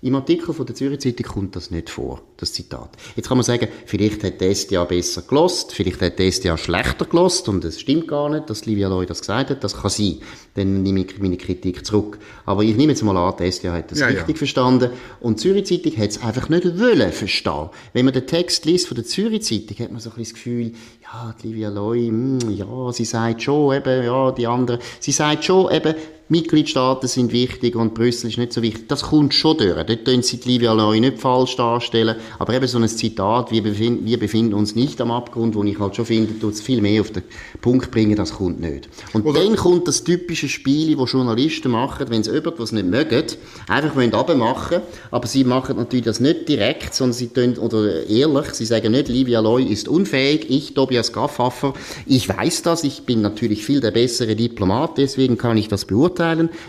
Im 0.03 0.15
Artikel 0.15 0.55
von 0.55 0.65
der 0.65 0.75
Zürich 0.75 1.01
Zeitung 1.01 1.27
kommt 1.27 1.57
das 1.57 1.71
nicht 1.71 1.91
vor, 1.91 2.23
das 2.39 2.55
Zitat. 2.55 2.97
Jetzt 3.17 3.29
kann 3.29 3.37
man 3.37 3.45
sagen, 3.45 3.69
vielleicht 3.85 4.25
hat 4.25 4.41
die 4.41 4.55
SDA 4.55 4.85
besser 4.85 5.21
gelost, 5.21 5.75
vielleicht 5.75 6.01
hat 6.01 6.19
die 6.19 6.31
SDA 6.31 6.57
schlechter 6.57 7.05
gelost 7.05 7.51
und 7.51 7.63
es 7.67 7.79
stimmt 7.79 8.09
gar 8.09 8.31
nicht, 8.31 8.49
dass 8.49 8.65
Livia 8.65 8.89
Loy 8.89 9.05
das 9.05 9.21
gesagt 9.21 9.51
hat. 9.51 9.63
Das 9.63 9.77
kann 9.77 9.91
sein. 9.91 10.17
Dann 10.55 10.83
nehme 10.83 11.01
ich 11.01 11.19
meine 11.19 11.37
Kritik 11.37 11.85
zurück. 11.85 12.19
Aber 12.47 12.63
ich 12.63 12.77
nehme 12.77 12.93
jetzt 12.93 13.03
mal 13.03 13.15
an, 13.15 13.35
die 13.39 13.53
SDA 13.53 13.75
hat 13.75 13.91
das 13.91 14.01
ja, 14.01 14.07
richtig 14.07 14.37
ja. 14.37 14.37
verstanden 14.37 14.91
und 15.21 15.39
die 15.39 15.43
Zürich 15.43 15.67
Zeitung 15.67 16.01
hat 16.01 16.09
es 16.09 16.23
einfach 16.23 16.49
nicht 16.49 16.65
wollen 16.81 17.13
verstehen. 17.13 17.69
Wenn 17.93 18.07
man 18.07 18.15
den 18.15 18.27
Text 18.27 18.65
liest 18.65 18.89
von 18.89 18.95
der 18.95 19.05
Zürich 19.05 19.43
Zeitung, 19.43 19.85
hat 19.85 19.93
man 19.93 20.01
so 20.01 20.09
ein 20.09 20.17
bisschen 20.17 20.33
das 20.33 20.35
Gefühl, 20.35 20.73
ja, 21.03 21.35
die 21.43 21.49
Livia 21.49 21.69
Loy, 21.69 22.11
mh, 22.11 22.43
hm, 22.43 22.51
ja, 22.53 22.93
sie 22.93 23.05
sagt 23.05 23.43
schon 23.43 23.77
eben, 23.77 24.03
ja, 24.03 24.33
die 24.33 24.47
anderen, 24.47 24.81
sie 24.99 25.13
sagt 25.13 25.45
schon 25.45 25.71
eben, 25.71 25.95
Mitgliedstaaten 26.31 27.09
sind 27.09 27.33
wichtig 27.33 27.75
und 27.75 27.93
Brüssel 27.93 28.31
ist 28.31 28.39
nicht 28.39 28.53
so 28.53 28.63
wichtig. 28.63 28.87
Das 28.87 29.03
kommt 29.03 29.35
schon 29.35 29.59
durch. 29.59 29.75
Dort 29.75 30.05
können 30.05 30.23
Sie 30.23 30.37
die 30.39 30.49
Livia 30.49 30.73
Loy 30.73 31.01
nicht 31.01 31.19
falsch 31.19 31.57
darstellen. 31.57 32.15
Aber 32.39 32.55
eben 32.55 32.69
so 32.69 32.79
ein 32.79 32.89
Zitat, 32.89 33.51
wir 33.51 33.65
befinden, 33.65 34.07
wir 34.07 34.17
befinden 34.17 34.55
uns 34.55 34.77
nicht 34.77 35.01
am 35.01 35.11
Abgrund, 35.11 35.57
wo 35.57 35.65
ich 35.65 35.81
halt 35.81 35.97
schon 35.97 36.07
finde, 36.07 36.39
tut 36.39 36.53
es 36.55 36.61
viel 36.61 36.81
mehr 36.83 37.01
auf 37.01 37.11
den 37.11 37.25
Punkt 37.61 37.91
bringen, 37.91 38.15
das 38.15 38.35
kommt 38.35 38.61
nicht. 38.61 38.89
Und 39.13 39.27
Oder 39.27 39.43
dann 39.43 39.57
kommt 39.57 39.89
das 39.89 40.05
typische 40.05 40.49
Spiel, 40.49 40.97
das 40.97 41.11
Journalisten 41.11 41.73
machen, 41.73 42.07
wenn 42.11 42.23
sie 42.23 42.31
etwas 42.31 42.71
nicht 42.71 42.87
mögen, 42.87 43.25
einfach 43.67 43.97
wollen 43.97 44.39
machen, 44.39 44.83
aber 45.11 45.27
sie 45.27 45.43
machen 45.43 45.79
natürlich 45.79 46.05
das 46.05 46.21
nicht 46.21 46.49
direkt, 46.49 46.95
sondern 46.95 47.15
sie 47.15 47.29
tun, 47.29 47.59
oder 47.59 48.07
ehrlich, 48.07 48.51
sie 48.53 48.67
sagen 48.67 48.93
nicht, 48.93 49.09
Livia 49.09 49.41
Loy 49.41 49.65
ist 49.65 49.89
unfähig, 49.89 50.47
ich, 50.49 50.75
Tobias 50.75 51.13
Gaffaffer, 51.13 51.75
ich 52.07 52.29
weiß 52.29 52.63
das, 52.63 52.85
ich 52.85 53.03
bin 53.03 53.21
natürlich 53.21 53.65
viel 53.65 53.81
der 53.81 53.91
bessere 53.91 54.37
Diplomat, 54.37 54.97
deswegen 54.97 55.37
kann 55.37 55.57
ich 55.57 55.67
das 55.67 55.85
beurteilen. 55.85 56.20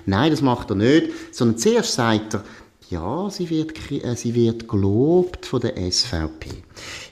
Nein, 0.05 0.31
das 0.31 0.41
macht 0.41 0.69
er 0.69 0.75
nicht, 0.75 1.09
sondern 1.31 1.57
zuerst 1.57 1.93
sagt 1.93 2.35
er, 2.35 2.43
ja, 2.91 3.29
sie 3.29 3.49
wird, 3.49 3.73
äh, 3.89 4.15
sie 4.15 4.35
wird 4.35 4.67
gelobt 4.67 5.45
von 5.45 5.61
der 5.61 5.75
SVP. 5.77 6.49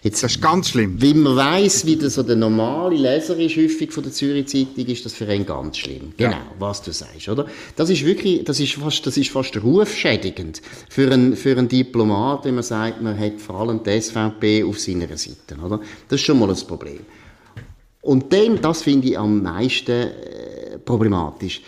Jetzt, 0.04 0.22
das 0.22 0.36
ist 0.36 0.42
ganz 0.42 0.70
schlimm. 0.70 1.02
Wie 1.02 1.14
man 1.14 1.38
weiß, 1.38 1.86
wie 1.86 1.96
das 1.96 2.16
so 2.16 2.24
der 2.24 2.36
normale 2.36 2.98
Leser 2.98 3.38
ist, 3.38 3.56
häufig 3.56 3.94
von 3.94 4.04
der 4.04 4.12
Zürich 4.12 4.48
Zeitung, 4.48 4.86
ist 4.86 5.06
das 5.06 5.14
für 5.14 5.34
ihn 5.34 5.46
ganz 5.46 5.78
schlimm. 5.78 6.14
Genau, 6.18 6.32
ja. 6.32 6.52
was 6.60 6.82
du 6.82 6.92
sagst, 6.92 7.30
oder? 7.30 7.46
Das 7.78 7.90
ist 7.90 8.04
wirklich, 8.06 8.44
das 8.44 8.60
ist 8.60 8.74
fast, 8.74 9.08
das 9.08 9.16
ist 9.16 9.30
fast 9.30 9.56
rufschädigend 9.64 10.62
für 10.90 11.10
einen, 11.12 11.38
für 11.38 11.58
einen 11.58 11.70
Diplomat, 11.70 12.44
wenn 12.44 12.56
man 12.56 12.64
sagt, 12.64 13.02
man 13.02 13.18
hat 13.18 13.40
vor 13.40 13.62
allem 13.62 13.82
die 13.82 14.02
SVP 14.02 14.66
auf 14.66 14.78
seiner 14.80 15.08
Seite, 15.16 15.56
oder? 15.64 15.80
Das 16.10 16.20
ist 16.20 16.26
schon 16.26 16.40
mal 16.40 16.48
das 16.48 16.66
Problem. 16.66 17.00
Und 18.02 18.34
dann, 18.34 18.62
das 18.62 18.82
finde 18.82 19.08
ich 19.10 19.18
am 19.18 19.42
meisten 19.44 19.92
äh, 19.92 20.78
problematisch, 20.84 21.62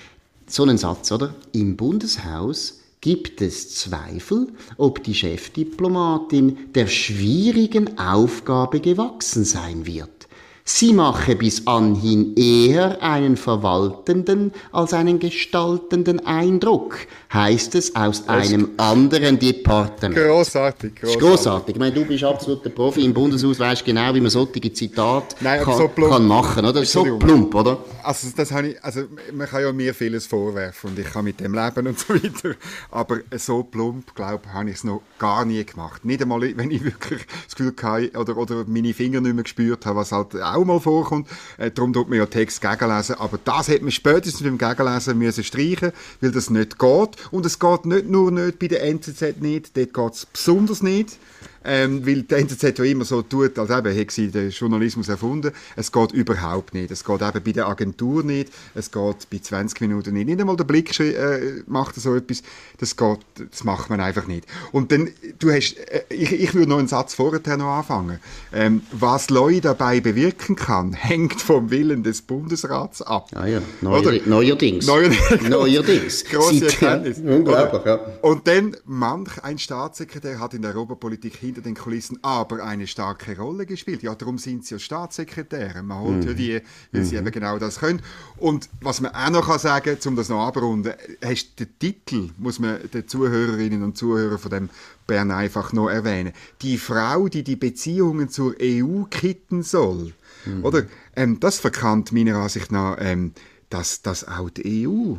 so 0.52 0.64
einen 0.64 0.78
Satz, 0.78 1.12
oder? 1.12 1.34
Im 1.54 1.78
Bundeshaus 1.78 2.80
gibt 3.00 3.42
es 3.42 3.74
Zweifel, 3.74 4.48
ob 4.78 5.04
die 5.04 5.16
Chefdiplomatin 5.16 6.72
der 6.76 6.88
schwierigen 6.88 7.98
Aufgabe 7.98 8.80
gewachsen 8.80 9.44
sein 9.44 9.86
wird. 9.86 10.28
Sie 10.64 10.94
mache 10.94 11.36
bis 11.36 11.66
anhin 11.66 12.36
eher 12.36 13.02
einen 13.02 13.36
verwaltenden 13.36 14.52
als 14.72 14.94
einen 14.94 15.20
gestaltenden 15.20 16.26
Eindruck, 16.26 16.98
heißt 17.34 17.76
es 17.76 17.96
aus 17.96 18.28
einem 18.28 18.70
anderen 18.78 19.40
Departement. 19.40 20.16
Großartig, 20.16 20.96
großartig. 20.96 21.20
großartig. 21.20 21.76
Ich 21.76 21.80
meine, 21.80 21.94
du 21.94 22.06
bist 22.06 22.24
absolut 22.24 22.64
der 22.64 22.70
Profi 22.70 23.04
im 23.04 23.14
Bundeshaus, 23.14 23.60
weißt 23.60 23.84
genau, 23.84 24.14
wie 24.14 24.22
man 24.22 24.30
solche 24.30 24.72
Zitate 24.72 25.36
Nein, 25.40 25.62
kann, 25.62 25.78
so 25.78 25.88
kann, 25.88 26.28
machen, 26.28 26.66
oder? 26.66 26.86
So 26.86 27.18
plump, 27.18 27.56
oder? 27.56 27.80
Also, 28.04 28.28
das 28.36 28.52
habe 28.52 28.70
ich, 28.70 28.84
also, 28.84 29.04
man 29.34 29.48
kann 29.48 29.62
ja 29.62 29.72
mir 29.72 29.94
vieles 29.94 30.28
vorwerfen 30.28 30.92
und 30.92 31.00
ich 31.00 31.12
kann 31.12 31.26
mit 31.26 31.40
dem 31.40 31.54
leben 31.54 31.88
und 31.88 32.00
so 32.00 32.14
weiter, 32.14 32.56
aber 32.92 33.20
so 33.38 33.64
plump, 33.64 34.14
glaube 34.14 34.44
ich, 34.46 34.54
habe 34.54 34.70
ich 34.70 34.76
es 34.76 34.84
noch 34.84 35.02
gar 35.18 35.46
nie 35.46 35.64
gemacht. 35.66 36.06
Nicht 36.06 36.22
einmal, 36.22 36.42
wenn 36.42 36.70
ich 36.70 36.84
wirklich 36.84 37.26
das 37.46 37.56
Gefühl 37.56 37.74
hatte 37.82 38.18
oder, 38.18 38.38
oder 38.38 38.66
meine 38.68 38.94
Finger 38.94 39.22
nicht 39.22 39.34
mehr 39.34 39.44
gespürt 39.44 39.86
habe, 39.86 39.98
was 39.98 40.12
halt 40.12 40.36
auch 40.56 40.66
mal 40.66 40.80
vorkommt. 40.80 41.28
Äh, 41.58 41.72
darum 41.72 41.94
tut 41.94 42.10
man 42.10 42.18
ja 42.18 42.26
Text 42.26 42.62
gegenlesen. 42.62 43.16
Aber 43.16 43.40
das 43.44 43.68
hätte 43.68 43.84
man 43.84 43.92
spätestens 43.92 44.44
beim 44.44 44.58
Gegenlesen 44.58 45.18
müssen 45.18 45.44
streichen 45.44 45.92
weil 46.20 46.32
das 46.32 46.50
nicht 46.50 46.80
geht. 46.80 47.10
Und 47.32 47.46
es 47.46 47.60
geht 47.60 47.86
nicht 47.86 48.10
nur 48.10 48.32
nicht 48.32 48.60
bei 48.60 48.68
der 48.68 48.84
NZZ 48.84 49.40
nicht, 49.40 49.76
dort 49.76 49.94
geht 49.94 50.14
es 50.14 50.26
besonders 50.26 50.84
nicht. 50.84 51.18
Ähm, 51.64 52.06
weil 52.06 52.24
die 52.24 52.36
NZZ 52.36 52.80
ja 52.80 52.86
immer 52.86 53.06
so 53.06 53.22
tut, 53.22 53.58
als 53.60 53.70
eben 53.70 53.94
hätte 53.94 54.14
sie 54.14 54.30
den 54.30 54.50
Journalismus 54.50 55.10
erfunden. 55.10 55.52
Es 55.76 55.92
geht 55.92 56.12
überhaupt 56.12 56.74
nicht. 56.74 56.90
Es 56.92 57.04
geht 57.04 57.22
eben 57.22 57.44
bei 57.44 57.52
der 57.52 57.68
Agentur 57.68 58.24
nicht. 58.24 58.52
Es 58.74 58.92
geht 58.92 59.30
bei 59.30 59.40
20 59.40 59.82
Minuten 59.82 60.14
nicht. 60.14 60.26
Nicht 60.28 60.40
einmal 60.40 60.56
der 60.56 60.64
Blick 60.64 61.00
äh, 61.00 61.62
macht 61.68 61.96
so 61.96 62.16
etwas. 62.16 62.42
Das 62.80 62.96
geht, 62.96 63.20
das 63.52 63.64
macht 63.64 63.90
man 63.90 64.02
einfach 64.02 64.28
nicht. 64.28 64.46
Und 64.72 64.92
dann, 64.92 65.10
du 65.38 65.52
hast, 65.52 65.78
äh, 65.78 66.02
ich, 66.10 66.32
ich 66.32 66.54
würde 66.56 66.70
noch 66.70 66.80
einen 66.80 66.88
Satz 66.88 67.14
vorher 67.14 67.58
noch 67.58 67.78
anfangen. 67.78 68.20
Ähm, 68.54 68.82
was 68.92 69.30
Leute 69.30 69.62
dabei 69.62 70.00
bewirken 70.00 70.56
kann, 70.56 70.94
hängt 71.12 71.42
vom 71.42 71.70
Willen 71.70 72.04
des 72.04 72.22
Bundesrats 72.24 73.02
ab. 73.02 73.30
Ah 73.36 73.46
ja, 73.46 73.62
Neuer, 73.82 74.20
neuerdings. 74.26 74.88
Neuerdings. 74.92 75.50
neuerdings. 75.50 76.24
Große 76.26 76.66
Erkenntnis. 76.66 77.20
Unglaublich, 77.20 77.86
ja. 77.86 78.00
Und 78.22 78.48
dann, 78.48 78.76
manch 78.86 79.44
ein 79.44 79.60
Staatssekretär 79.60 80.40
hat 80.40 80.54
in 80.54 80.62
der 80.62 80.76
Europapolitik 80.76 81.36
hinter 81.52 81.62
den 81.62 81.76
Kulissen 81.76 82.18
aber 82.22 82.64
eine 82.64 82.88
starke 82.88 83.38
Rolle 83.38 83.66
gespielt. 83.66 84.04
Ja, 84.04 84.16
darum 84.16 84.38
sind 84.38 84.66
sie 84.66 84.76
ja 84.76 84.80
Staatssekretäre. 84.80 85.84
Man 85.84 86.00
holt 86.00 86.22
mhm. 86.22 86.28
ja 86.28 86.34
die, 86.34 86.62
weil 86.92 87.02
mhm. 87.02 87.06
sie 87.06 87.16
eben 87.18 87.32
genau 87.32 87.60
das 87.60 87.80
können. 87.80 88.02
Und 88.38 88.70
was 88.80 89.02
man 89.02 89.14
auch 89.14 89.30
noch 89.30 89.48
kann 89.48 89.60
sagen, 89.60 89.98
um 90.06 90.16
das 90.16 90.30
noch 90.30 90.48
abzurunden, 90.48 90.94
hast 91.24 91.60
den 91.60 91.68
Titel, 91.78 92.30
muss 92.38 92.60
man 92.60 92.80
den 92.94 93.08
Zuhörerinnen 93.08 93.84
und 93.84 93.98
Zuhörern 93.98 94.40
von 94.40 94.52
dem 94.52 94.70
Bern 95.08 95.32
einfach 95.32 95.74
noch 95.74 95.90
erwähnen. 95.90 96.32
Die 96.62 96.78
Frau, 96.78 97.28
die 97.28 97.44
die 97.44 97.58
Beziehungen 97.58 98.30
zur 98.30 98.56
EU 98.62 99.04
kitten 99.10 99.64
soll. 99.64 100.14
Mhm. 100.46 100.64
Oder? 100.64 100.84
Ähm, 101.16 101.40
das 101.42 101.60
verkannt 101.60 102.14
meiner 102.14 102.38
Ansicht 102.38 102.72
nach, 102.72 102.96
ähm, 103.00 103.34
dass, 103.70 104.02
dass 104.02 104.26
auch 104.28 104.50
die 104.50 104.88
EU 104.88 105.18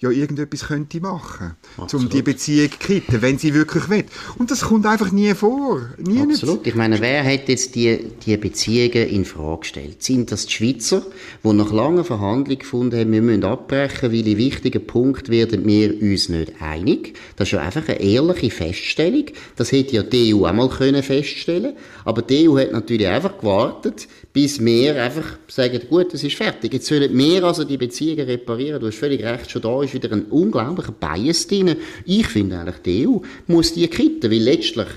ja 0.00 0.10
irgendetwas 0.10 0.66
könnte 0.66 1.00
machen, 1.00 1.52
um 1.92 2.08
die 2.08 2.22
Beziehung 2.22 2.70
zu 2.70 2.78
kitten, 2.78 3.22
wenn 3.22 3.38
sie 3.38 3.54
wirklich 3.54 3.88
will. 3.88 4.04
Und 4.36 4.50
das 4.50 4.62
kommt 4.62 4.86
einfach 4.86 5.12
nie 5.12 5.32
vor. 5.34 5.82
Nie 5.98 6.20
Absolut. 6.20 6.58
Nicht. 6.58 6.66
Ich 6.66 6.74
meine, 6.74 7.00
wer 7.00 7.24
hat 7.24 7.48
jetzt 7.48 7.74
die, 7.74 8.10
die 8.26 8.36
Beziehungen 8.36 9.08
in 9.08 9.24
Frage 9.24 9.60
gestellt? 9.60 10.02
Sind 10.02 10.32
das 10.32 10.46
die 10.46 10.52
Schweizer, 10.52 11.02
die 11.42 11.52
nach 11.52 11.72
langer 11.72 12.04
Verhandlung 12.04 12.58
gefunden 12.58 12.98
haben, 12.98 13.12
wir 13.12 13.22
müssen 13.22 13.44
abbrechen, 13.44 14.12
weil 14.12 14.26
in 14.26 14.36
wichtigen 14.36 14.86
Punkten 14.86 15.30
werden 15.30 15.66
wir 15.66 16.02
uns 16.02 16.28
nicht 16.28 16.60
einig? 16.60 17.14
Das 17.36 17.48
ist 17.48 17.52
ja 17.52 17.60
einfach 17.60 17.88
eine 17.88 18.00
ehrliche 18.00 18.50
Feststellung. 18.50 19.26
Das 19.56 19.72
hätte 19.72 19.94
ja 19.96 20.02
die 20.02 20.34
EU 20.34 20.46
auch 20.46 20.52
mal 20.52 20.68
können 20.68 21.02
feststellen 21.02 21.76
Aber 22.04 22.22
die 22.22 22.48
EU 22.48 22.58
hat 22.58 22.72
natürlich 22.72 23.08
einfach 23.08 23.38
gewartet, 23.38 24.08
bis 24.32 24.62
wir 24.62 25.02
einfach 25.02 25.38
sagen, 25.46 25.80
gut, 25.88 26.12
es 26.12 26.24
ist 26.24 26.36
fertig. 26.36 26.72
Jetzt 26.72 26.86
sollen 26.86 27.16
wir 27.16 27.44
also 27.44 27.62
die 27.64 27.76
Beziehungen 27.76 28.26
reparieren. 28.26 28.80
Du 28.80 28.88
hast 28.88 28.96
völlig 28.98 29.22
recht, 29.22 29.50
schon 29.50 29.62
da 29.62 29.82
ist 29.82 29.93
wieder 29.94 30.12
ein 30.12 30.24
unglaublicher 30.24 30.92
Bias 30.92 31.46
drin. 31.46 31.76
Ich 32.04 32.26
finde 32.26 32.58
eigentlich, 32.58 32.78
die 32.84 33.06
EU 33.08 33.18
muss 33.46 33.72
die 33.72 33.88
kitten, 33.88 34.30
weil 34.30 34.40
letztlich 34.40 34.88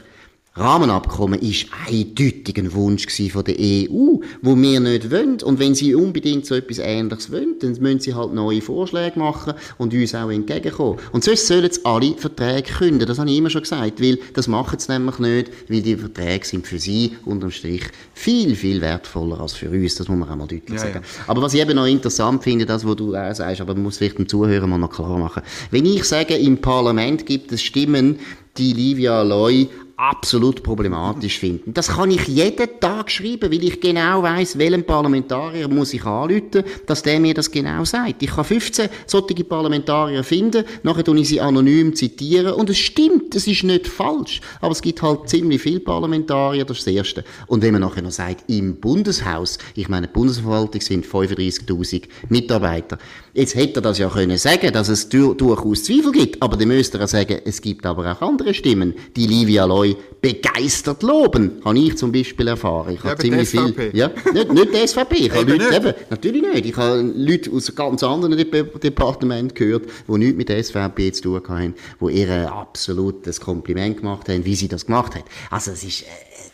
Rahmenabkommen 0.58 1.40
ist 1.40 1.68
eindeutig 1.88 2.58
ein 2.58 2.74
Wunsch 2.74 3.06
von 3.32 3.44
der 3.44 3.56
EU, 3.60 4.18
wo 4.42 4.56
wir 4.56 4.80
nicht 4.80 5.12
wollen. 5.12 5.40
Und 5.44 5.60
wenn 5.60 5.76
sie 5.76 5.94
unbedingt 5.94 6.48
so 6.48 6.56
etwas 6.56 6.80
Ähnliches 6.80 7.32
wollen, 7.32 7.60
dann 7.60 7.78
müssen 7.80 8.00
sie 8.00 8.16
halt 8.16 8.34
neue 8.34 8.62
Vorschläge 8.62 9.20
machen 9.20 9.54
und 9.78 9.94
uns 9.94 10.16
auch 10.16 10.32
entgegenkommen. 10.32 10.98
Und 11.12 11.24
sonst 11.24 11.46
sollen 11.46 11.70
sie 11.72 11.86
alle 11.86 12.16
Verträge 12.16 12.74
künden. 12.74 13.08
Das 13.08 13.20
habe 13.20 13.30
ich 13.30 13.38
immer 13.38 13.52
schon 13.52 13.62
gesagt, 13.62 14.02
weil 14.02 14.18
das 14.34 14.48
machen 14.48 14.80
sie 14.80 14.92
nämlich 14.92 15.20
nicht, 15.20 15.52
weil 15.70 15.82
die 15.84 15.96
Verträge 15.96 16.46
sind 16.46 16.66
für 16.66 16.80
sie 16.80 17.16
unterm 17.26 17.52
Strich 17.52 17.84
viel, 18.16 18.56
viel 18.56 18.82
wertvoller 18.82 19.40
als 19.40 19.54
für 19.54 19.70
uns. 19.70 19.94
Das 19.94 20.08
muss 20.08 20.18
man 20.18 20.28
auch 20.28 20.36
mal 20.36 20.48
deutlich 20.48 20.72
ja, 20.72 20.80
sagen. 20.80 21.02
Ja. 21.04 21.24
Aber 21.28 21.44
was 21.44 21.54
ich 21.54 21.62
eben 21.62 21.76
noch 21.76 21.86
interessant 21.86 22.44
finde, 22.44 22.66
das, 22.66 22.84
was 22.84 22.96
du 22.96 23.16
auch 23.16 23.36
sagst, 23.36 23.62
aber 23.62 23.76
man 23.76 23.84
muss 23.84 24.00
vielleicht 24.00 24.18
dem 24.18 24.28
Zuhörer 24.28 24.66
mal 24.66 24.80
noch 24.80 24.92
klar 24.92 25.20
machen. 25.20 25.44
Wenn 25.70 25.86
ich 25.86 26.04
sage, 26.06 26.36
im 26.36 26.58
Parlament 26.58 27.28
gibt 27.28 27.52
es 27.52 27.62
Stimmen, 27.62 28.18
die 28.58 28.74
Livia 28.74 29.22
Loy 29.22 29.70
absolut 29.98 30.62
problematisch 30.62 31.40
finden. 31.40 31.74
Das 31.74 31.88
kann 31.88 32.12
ich 32.12 32.28
jeden 32.28 32.80
Tag 32.80 33.10
schreiben, 33.10 33.52
weil 33.52 33.64
ich 33.64 33.82
genau 33.82 34.22
weiß, 34.22 34.60
welchen 34.60 34.84
Parlamentarier 34.84 35.68
muss 35.68 35.92
ich 35.92 36.06
anrufen, 36.06 36.64
dass 36.86 37.02
der 37.02 37.20
mir 37.20 37.34
das 37.34 37.50
genau 37.50 37.84
sagt. 37.84 38.22
Ich 38.22 38.30
kann 38.30 38.46
15 38.46 38.90
solche 39.08 39.44
Parlamentarier 39.44 40.24
finden, 40.24 40.66
nachher 40.84 41.04
tue 41.04 41.20
ich 41.20 41.30
sie 41.30 41.42
anonym 41.42 41.96
zitieren 41.96 42.54
und 42.54 42.70
es 42.70 42.78
stimmt, 42.78 43.34
es 43.34 43.48
ist 43.48 43.64
nicht 43.64 43.88
falsch, 43.88 44.40
aber 44.62 44.72
es 44.72 44.84
gibt 44.84 45.02
halt 45.02 45.28
ziemlich 45.30 45.64
viele 45.64 45.80
Parlamentarier, 45.80 46.64
das 46.64 46.78
ist 46.78 46.86
das 46.88 46.94
Erste. 46.94 47.24
Und 47.48 47.64
wenn 47.64 47.74
man 47.74 47.82
nachher 47.82 48.04
noch 48.04 48.12
sagt, 48.12 48.48
im 48.52 48.76
Bundeshaus, 48.76 49.58
ich 49.74 49.90
meine, 49.90 50.06
die 50.06 50.14
Bundesverwaltung 50.14 50.80
sind 50.80 51.08
35'000 51.08 52.04
Mitarbeiter, 52.30 53.00
jetzt 53.34 53.56
hätte 53.56 53.80
er 53.80 53.82
das 53.82 53.98
ja 53.98 54.10
können 54.10 54.38
sagen, 54.38 54.72
dass 54.72 54.90
es 54.90 55.10
durchaus 55.10 55.86
Zweifel 55.86 56.12
gibt, 56.12 56.40
aber 56.40 56.56
dann 56.56 56.68
müsste 56.68 57.00
er 57.00 57.08
sagen, 57.08 57.40
es 57.46 57.62
gibt 57.62 57.84
aber 57.88 58.12
auch 58.12 58.22
andere 58.22 58.54
Stimmen, 58.54 58.94
die 59.16 59.26
Livia 59.26 59.66
Loy 59.66 59.87
euch 59.90 59.98
begeistert 60.22 61.04
loben. 61.04 61.62
Habe 61.64 61.78
ich 61.78 61.98
zum 61.98 62.12
Beispiel 62.12 62.48
erfahren. 62.48 62.94
Ich 62.94 63.00
habe 63.00 63.10
ja, 63.10 63.18
ziemlich 63.18 63.50
viel. 63.50 63.92
Ja, 63.94 64.12
nicht, 64.34 64.52
nicht 64.52 64.74
die 64.74 64.88
SVP. 64.88 65.16
Ich 65.16 65.32
habe 65.32 65.52
Leute, 65.52 65.66
nicht. 65.66 65.74
Eben, 65.74 65.94
natürlich 66.10 66.42
nicht. 66.42 66.66
Ich 66.66 66.76
habe 66.76 67.02
Leute 67.02 67.52
aus 67.52 67.74
ganz 67.76 68.04
anderen 68.04 68.38
Dep 68.38 68.82
Departementen 68.82 69.56
gehört, 69.56 69.86
die 70.08 70.12
nichts 70.18 70.38
mit 70.38 70.50
der 70.50 70.64
SVP 70.64 71.12
zu 71.12 71.24
tun 71.24 71.42
haben, 71.48 71.76
die 72.02 72.20
ihr 72.20 72.32
ein 72.32 72.46
absolutes 72.48 73.40
Kompliment 73.40 73.98
gemacht 73.98 74.30
haben, 74.30 74.46
wie 74.46 74.56
sie 74.56 74.68
das 74.68 74.86
gemacht 74.86 75.16
haben. 75.16 75.24
Also, 75.50 75.72
es 75.72 75.84
ist, 75.84 76.04
äh, 76.04 76.06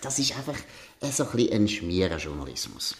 das 0.02 0.20
ist 0.20 0.36
einfach 0.38 0.58
so 1.12 1.24
ein 1.24 1.30
bisschen 1.32 1.54
ein 1.54 1.68
Schmierenjournalismus. 1.68 2.96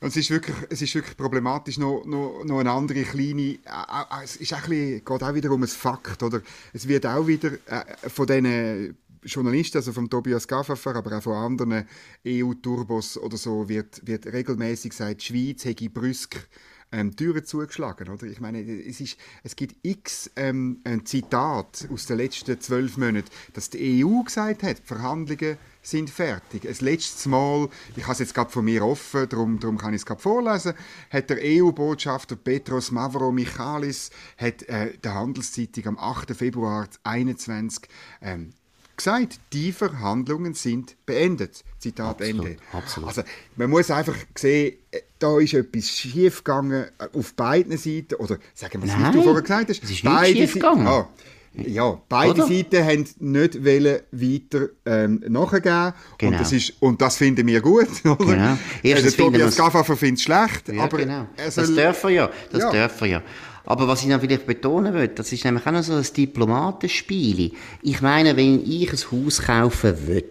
Und 0.00 0.08
es 0.08 0.16
ist 0.16 0.30
wirklich, 0.30 0.56
es 0.70 0.80
ist 0.80 0.94
wirklich 0.94 1.16
problematisch, 1.16 1.76
noch, 1.78 2.04
noch, 2.04 2.44
noch 2.44 2.60
eine 2.60 2.70
andere 2.70 3.02
kleine, 3.02 3.42
äh, 3.42 3.54
äh, 3.56 4.24
es 4.24 4.36
ist 4.36 4.52
auch 4.54 4.62
ein 4.62 4.70
bisschen, 4.70 5.04
geht 5.04 5.22
auch 5.22 5.34
wieder 5.34 5.50
um 5.50 5.62
ein 5.62 5.68
Fakt, 5.68 6.22
oder? 6.22 6.40
Es 6.72 6.86
wird 6.86 7.04
auch 7.04 7.26
wieder 7.26 7.52
äh, 7.66 8.08
von 8.08 8.26
diesen 8.26 8.96
Journalisten, 9.22 9.78
also 9.78 9.92
von 9.92 10.08
Tobias 10.08 10.46
Gaffer, 10.48 10.96
aber 10.96 11.18
auch 11.18 11.22
von 11.22 11.34
anderen 11.34 11.86
EU-Turbos 12.26 13.18
oder 13.18 13.36
so, 13.36 13.68
wird, 13.68 14.06
wird 14.06 14.26
regelmäßig 14.26 14.90
gesagt, 14.90 15.22
die 15.22 15.26
Schweiz 15.26 15.64
hätte 15.64 15.88
brüsk 15.90 16.48
ähm, 16.90 17.14
Türen 17.14 17.44
zugeschlagen, 17.44 18.08
oder? 18.08 18.26
Ich 18.26 18.40
meine, 18.40 18.60
es, 18.60 19.00
ist, 19.00 19.18
es 19.42 19.56
gibt 19.56 19.76
x 19.82 20.30
ähm, 20.36 20.80
ein 20.84 21.04
Zitat 21.04 21.86
aus 21.92 22.06
den 22.06 22.16
letzten 22.16 22.60
zwölf 22.60 22.96
Monaten, 22.96 23.28
dass 23.52 23.70
die 23.70 24.04
EU 24.04 24.22
gesagt 24.22 24.62
hat, 24.62 24.78
Verhandlungen 24.78 25.58
sind 25.82 26.10
fertig. 26.10 26.62
Das 26.62 26.80
letzte 26.80 27.28
Mal, 27.28 27.68
ich 27.96 28.04
habe 28.04 28.12
es 28.12 28.18
jetzt 28.20 28.34
gerade 28.34 28.50
von 28.50 28.64
mir 28.64 28.84
offen, 28.84 29.28
darum, 29.28 29.58
darum 29.58 29.78
kann 29.78 29.92
ich 29.92 30.00
es 30.00 30.06
gerade 30.06 30.20
vorlesen, 30.20 30.74
hat 31.10 31.30
der 31.30 31.38
EU-Botschafter 31.40 32.36
Petros 32.36 32.90
Mavro 32.90 33.32
Michalis 33.32 34.10
hat, 34.36 34.62
äh, 34.64 34.96
der 34.98 35.14
Handelszeitung 35.14 35.86
am 35.86 35.98
8. 35.98 36.34
Februar 36.34 36.90
2021 36.90 37.88
ähm, 38.22 38.50
gesagt, 38.98 39.40
die 39.52 39.72
Verhandlungen 39.72 40.54
sind 40.54 40.96
beendet. 41.06 41.64
Zitat 41.78 42.20
absolut, 42.20 42.46
Ende. 42.46 42.56
Absolut. 42.72 43.08
Also 43.08 43.22
man 43.56 43.70
muss 43.70 43.90
einfach 43.90 44.16
sehen, 44.36 44.74
äh, 44.90 45.00
da 45.18 45.38
ist 45.38 45.54
etwas 45.54 45.90
schiefgegangen 45.90 46.84
äh, 46.98 47.18
auf 47.18 47.34
beiden 47.34 47.76
Seiten. 47.78 48.14
Oder 48.16 48.38
sagen 48.54 48.82
wir 48.82 48.92
es, 48.92 48.98
wie 48.98 49.12
du 49.12 49.22
vorher 49.22 49.42
gesagt 49.42 49.70
hast. 49.70 49.82
Es 49.82 49.90
ist 49.90 50.04
nicht 50.04 50.26
schiefgegangen. 50.26 50.86
Ah, 50.86 51.08
ja, 51.54 52.00
beide 52.08 52.44
Oder? 52.44 52.46
Seiten 52.46 52.84
haben 52.84 53.08
nicht 53.18 53.64
wollen 53.64 54.00
weiter 54.12 54.68
ähm, 54.86 55.24
nachgeben 55.28 55.92
genau. 56.18 56.32
und, 56.32 56.40
das 56.40 56.52
ist, 56.52 56.74
und 56.80 57.00
das 57.00 57.16
finden 57.16 57.46
wir 57.46 57.60
gut. 57.60 57.88
Oder? 58.04 58.16
Genau. 58.16 58.58
Erstens 58.82 59.16
der 59.16 59.24
Tobias 59.24 59.56
Gaffer 59.56 59.84
findet 59.96 60.18
es 60.18 60.22
schlecht, 60.24 60.68
ja, 60.68 60.82
aber 60.82 60.98
genau. 60.98 61.26
das 61.36 61.54
dürfen 61.54 62.10
ja, 62.10 62.30
das 62.52 62.62
ja. 62.62 62.70
dürfen 62.70 63.08
ja. 63.08 63.22
Aber 63.70 63.86
was 63.86 64.00
ich 64.00 64.08
noch 64.08 64.20
vielleicht 64.20 64.46
betonen 64.46 64.94
will, 64.94 65.08
das 65.08 65.30
ist 65.30 65.44
nämlich 65.44 65.66
auch 65.66 65.72
noch 65.72 65.82
so 65.82 65.92
ein 65.92 66.06
Diplomatenspiel. 66.16 67.52
Ich 67.82 68.00
meine, 68.00 68.34
wenn 68.34 68.64
ich 68.64 68.90
ein 68.90 69.24
Haus 69.26 69.42
kaufen 69.42 70.06
will, 70.06 70.24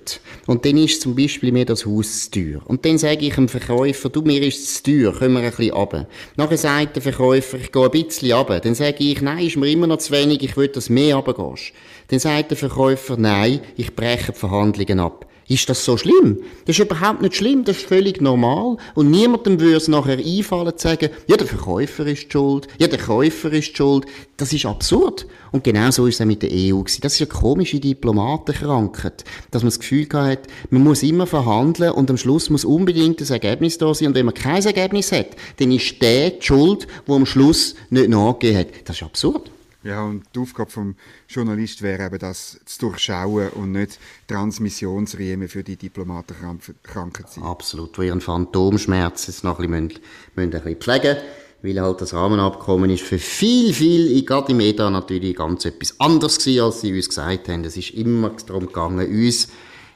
und 0.48 0.65
dann 0.65 0.75
ist 0.77 1.01
zum 1.01 1.15
Beispiel 1.15 1.51
mir 1.51 1.63
das 1.63 1.86
Haus 1.86 2.32
zu 2.32 2.32
teuer, 2.32 2.62
und 2.65 2.84
dann 2.84 2.98
sage 2.98 3.27
ich 3.27 3.36
dem 3.36 3.48
Verkäufer, 3.48 4.10
du, 4.10 4.24
mir 4.24 4.41
ist 4.41 4.63
es 4.63 4.82
zu 4.82 4.91
teuer, 4.91 5.13
können 5.13 5.36
wir 5.36 5.41
ein 5.41 5.51
bisschen 5.51 5.72
runter. 5.72 6.08
Nachher 6.36 6.58
sagt 6.58 6.96
der 6.96 7.03
Verkäufer, 7.03 7.60
ich 7.60 7.72
gehe 7.72 7.84
ein 7.84 7.91
bisschen 7.91 8.32
runter. 8.32 8.60
Dann 8.60 8.74
sage 8.74 9.03
ich, 9.03 9.22
nein, 9.22 9.46
ist 9.46 9.56
mir 9.56 9.70
immer 9.70 9.86
noch 9.86 10.00
zu 10.00 10.13
wenig, 10.13 10.41
ich 10.41 10.58
will, 10.58 10.70
dass 10.70 10.88
du 10.88 10.94
mehr 10.94 11.17
runtergehst. 11.17 11.74
Dann 12.10 12.20
sagt 12.20 12.52
der 12.52 12.58
Verkäufer, 12.58 13.18
nein, 13.18 13.62
ich 13.76 13.96
breche 13.96 14.32
die 14.32 14.40
Verhandlungen 14.40 15.00
ab. 15.00 15.28
Ist 15.50 15.70
das 15.70 15.86
so 15.86 15.96
schlimm? 15.96 16.40
Das 16.66 16.78
ist 16.78 16.84
überhaupt 16.84 17.22
nicht 17.22 17.36
schlimm, 17.36 17.64
das 17.64 17.78
ist 17.78 17.86
völlig 17.86 18.20
normal. 18.20 18.76
Und 18.96 19.10
niemandem 19.10 19.62
würde 19.62 19.78
es 19.78 19.88
nachher 19.88 20.18
einfallen 20.18 20.78
zu 20.78 20.90
sagen, 20.90 21.10
ja, 21.28 21.38
der 21.38 21.48
Verkäufer 21.48 22.06
ist 22.06 22.32
schuld, 22.32 22.68
ja, 22.80 22.88
der 22.88 23.00
Käufer 23.00 23.54
ist 23.54 23.76
schuld. 23.78 24.06
Das 24.36 24.52
ist 24.52 24.66
absurd. 24.66 25.26
Und 25.54 25.64
genau 25.64 25.90
so 25.92 26.06
ist 26.06 26.16
es 26.16 26.22
auch 26.22 26.26
mit 26.26 26.44
der 26.44 26.50
EU 26.52 26.80
gewesen. 26.80 27.00
Das 27.02 27.14
ist 27.14 27.22
eine 27.22 27.40
komische 27.40 27.80
Diplomatenkrankheit, 27.80 29.24
dass 29.52 29.64
man 29.64 29.70
das 29.70 29.80
Gefühl 29.80 30.08
hat, 30.12 30.48
man 30.70 30.84
muss 30.84 31.02
immer 31.02 31.26
verhandeln 31.26 31.92
und 31.92 32.10
am 32.10 32.18
Schluss 32.18 32.50
muss 32.50 32.66
unbedingt 32.66 33.22
das 33.22 33.30
Ergebnis 33.30 33.78
da 33.78 33.94
sein. 33.94 34.10
Und 34.10 34.16
wenn 34.16 34.26
man 34.26 34.36
kein 34.36 34.64
Ergebnis 34.66 35.14
hat, 35.14 35.28
dann 35.60 35.72
ist 35.72 36.02
der 36.02 36.32
die 36.32 36.46
Schuld, 36.46 36.88
der 37.08 37.16
am 37.16 37.26
Schluss 37.26 37.76
nicht 37.90 38.10
nachgegeben 38.10 38.60
hat. 38.60 38.68
Das 38.84 38.98
ist 38.98 39.04
absurd. 39.04 39.50
Ja, 39.88 40.03
und 40.03 40.24
die 40.36 40.39
Aufgabe 40.39 40.70
des 40.70 40.96
Journalisten 41.34 41.86
wäre 41.86 42.08
eben, 42.08 42.20
das 42.20 42.60
zu 42.65 42.89
durchschauen 42.89 43.48
und 43.51 43.72
nicht 43.72 44.00
Transmissionsriemen 44.27 45.48
für 45.48 45.63
die 45.63 45.77
Diplomatenkrankheit 45.77 47.29
sein. 47.29 47.46
Absolut, 47.46 47.98
wo 47.98 48.01
ihren 48.01 48.20
Phantomschmerz 48.20 49.27
jetzt 49.27 49.46
noch 49.46 49.60
ein 49.60 49.72
bisschen, 49.72 49.88
müssen, 49.88 50.01
müssen 50.36 50.53
ein 50.56 50.62
bisschen 50.63 50.75
pflegen 50.75 51.17
weil 51.63 51.82
halt 51.82 52.01
das 52.01 52.13
Rahmenabkommen 52.13 52.91
ist 52.91 53.01
für 53.01 53.17
viel, 53.17 53.74
viel, 53.74 54.24
gerade 54.25 54.51
im 54.51 54.60
EDA 54.60 54.91
natürlich 54.91 55.36
ganz 55.36 55.65
etwas 55.65 56.00
anderes 56.00 56.38
gewesen, 56.38 56.62
als 56.62 56.82
sie 56.82 56.94
uns 56.94 57.10
gesagt 57.10 57.50
haben. 57.50 57.63
Es 57.63 57.75
ist 57.75 57.91
immer 57.91 58.29
darum 58.46 58.67
gegangen, 58.67 59.08
uns 59.10 59.48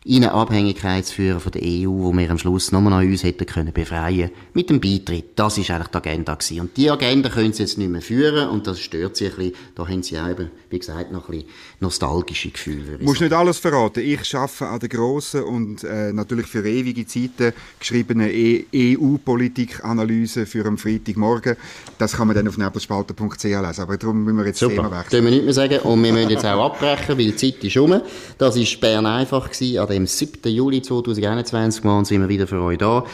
in 0.04 0.24
eine 0.24 0.32
Abhängigkeit 0.32 1.06
zu 1.06 1.14
führen 1.14 1.40
von 1.40 1.52
der 1.52 1.62
EU, 1.62 1.90
wo 1.90 2.12
wir 2.12 2.32
am 2.32 2.40
Schluss 2.40 2.72
nochmal 2.72 2.94
an 2.94 3.08
uns 3.08 3.24
hätten 3.24 3.46
können 3.46 3.72
befreien 3.72 4.32
mit 4.52 4.72
dem 4.72 4.82
Beitritt. 4.82 5.34
Das 5.36 5.60
ist 5.60 5.70
eigentlich 5.70 5.90
die 5.90 5.98
Agenda 5.98 6.34
gewesen. 6.34 6.62
Und 6.62 6.76
die 6.76 6.90
Agenda 6.90 7.30
können 7.30 7.54
sie 7.54 7.62
jetzt 7.62 7.78
nicht 7.78 7.92
mehr 7.92 8.02
führen 8.02 8.50
und 8.50 8.66
das 8.66 8.80
stört 8.80 9.16
sie 9.16 9.28
ein 9.28 9.36
bisschen. 9.36 9.54
Da 9.76 9.88
haben 9.88 10.02
sie 10.02 10.18
auch 10.18 10.28
eben, 10.28 10.50
wie 10.72 10.80
gesagt, 10.80 11.12
noch 11.12 11.30
ein 11.30 11.36
bisschen 11.36 11.50
nostalgische 11.82 12.50
Gefühle. 12.50 12.98
Du 12.98 13.06
musst 13.06 13.22
nicht 13.22 13.32
alles 13.32 13.60
verraten. 13.60 14.00
Ich 14.00 14.36
arbeite 14.36 14.68
an 14.68 14.80
der 14.80 14.90
grossen 14.90 15.44
und 15.44 15.84
äh, 15.84 16.12
natürlich 16.12 16.48
für 16.48 16.68
ewige 16.68 17.06
Zeiten 17.06 17.54
geschriebenen 17.80 18.32
EU-Politik-Analyse 18.74 20.48
für 20.48 20.66
am 20.66 20.80
Freitagmorgen. 20.80 21.58
Das 22.00 22.14
kann 22.14 22.26
man 22.26 22.36
dann 22.36 22.48
auf 22.48 22.58
nebelspalter.ch 22.58 23.44
lesen. 23.44 23.82
Aber 23.82 23.98
darum 23.98 24.24
müssen 24.24 24.38
wir 24.38 24.48
jetzt 24.48 24.58
Super. 24.58 24.78
das 24.78 24.84
Thema 24.84 25.00
wechseln. 25.00 25.12
Super, 25.12 25.24
wir 25.26 25.32
nicht 25.32 25.46
mehr 25.46 25.54
sagen. 25.54 25.78
Und 25.82 26.04
wir 26.04 26.12
müssen 26.12 26.32
jetzt 26.32 26.46
auch 26.46 26.66
abbrechen, 26.66 27.20
weil 27.20 27.32
die 27.32 27.36
Zeit 27.36 27.64
ist 27.64 27.78
rum. 27.78 28.02
Das 28.40 28.58
war 28.58 28.80
Bern 28.82 29.06
einfach 29.06 29.52
gewesen 29.52 29.91
dem 29.92 30.08
7. 30.08 30.52
Juli 30.52 30.82
2021 30.82 31.84
waren 31.84 32.06
sind 32.06 32.22
wir 32.22 32.30
wieder 32.30 32.48
für 32.48 32.62
euch 32.62 32.78
da. 32.78 33.06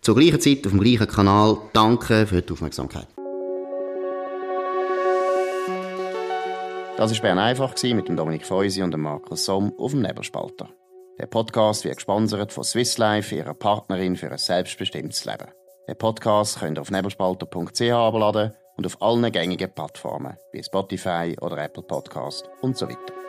Zur 0.00 0.14
gleichen 0.14 0.40
Zeit 0.40 0.66
auf 0.66 0.72
dem 0.72 0.80
gleichen 0.80 1.08
Kanal. 1.08 1.58
Danke 1.72 2.26
für 2.26 2.42
die 2.42 2.52
Aufmerksamkeit. 2.52 3.08
Das 6.96 7.12
war 7.12 7.20
Bern 7.20 7.38
einfach 7.38 7.74
mit 7.82 8.08
dem 8.08 8.16
Dominik 8.16 8.46
Feusi 8.46 8.82
und 8.82 8.92
dem 8.92 9.02
Markus 9.02 9.44
Somm 9.44 9.72
auf 9.78 9.90
dem 9.90 10.00
Nebelspalter. 10.02 10.70
Der 11.18 11.26
Podcast 11.26 11.84
wird 11.84 11.96
gesponsert 11.96 12.52
von 12.52 12.64
Swiss 12.64 12.96
Life, 12.98 13.34
ihrer 13.34 13.54
Partnerin 13.54 14.16
für 14.16 14.30
ein 14.30 14.38
selbstbestimmtes 14.38 15.24
Leben. 15.24 15.48
Den 15.88 15.98
Podcast 15.98 16.60
könnt 16.60 16.78
ihr 16.78 16.82
auf 16.82 16.90
nebelspalter.ch 16.90 17.80
abladen 17.90 18.52
und 18.76 18.86
auf 18.86 19.00
allen 19.02 19.30
gängigen 19.30 19.74
Plattformen 19.74 20.36
wie 20.52 20.62
Spotify 20.62 21.36
oder 21.40 21.58
Apple 21.58 21.82
Podcast 21.82 22.48
und 22.60 22.76
so 22.76 22.86
weiter. 22.88 23.25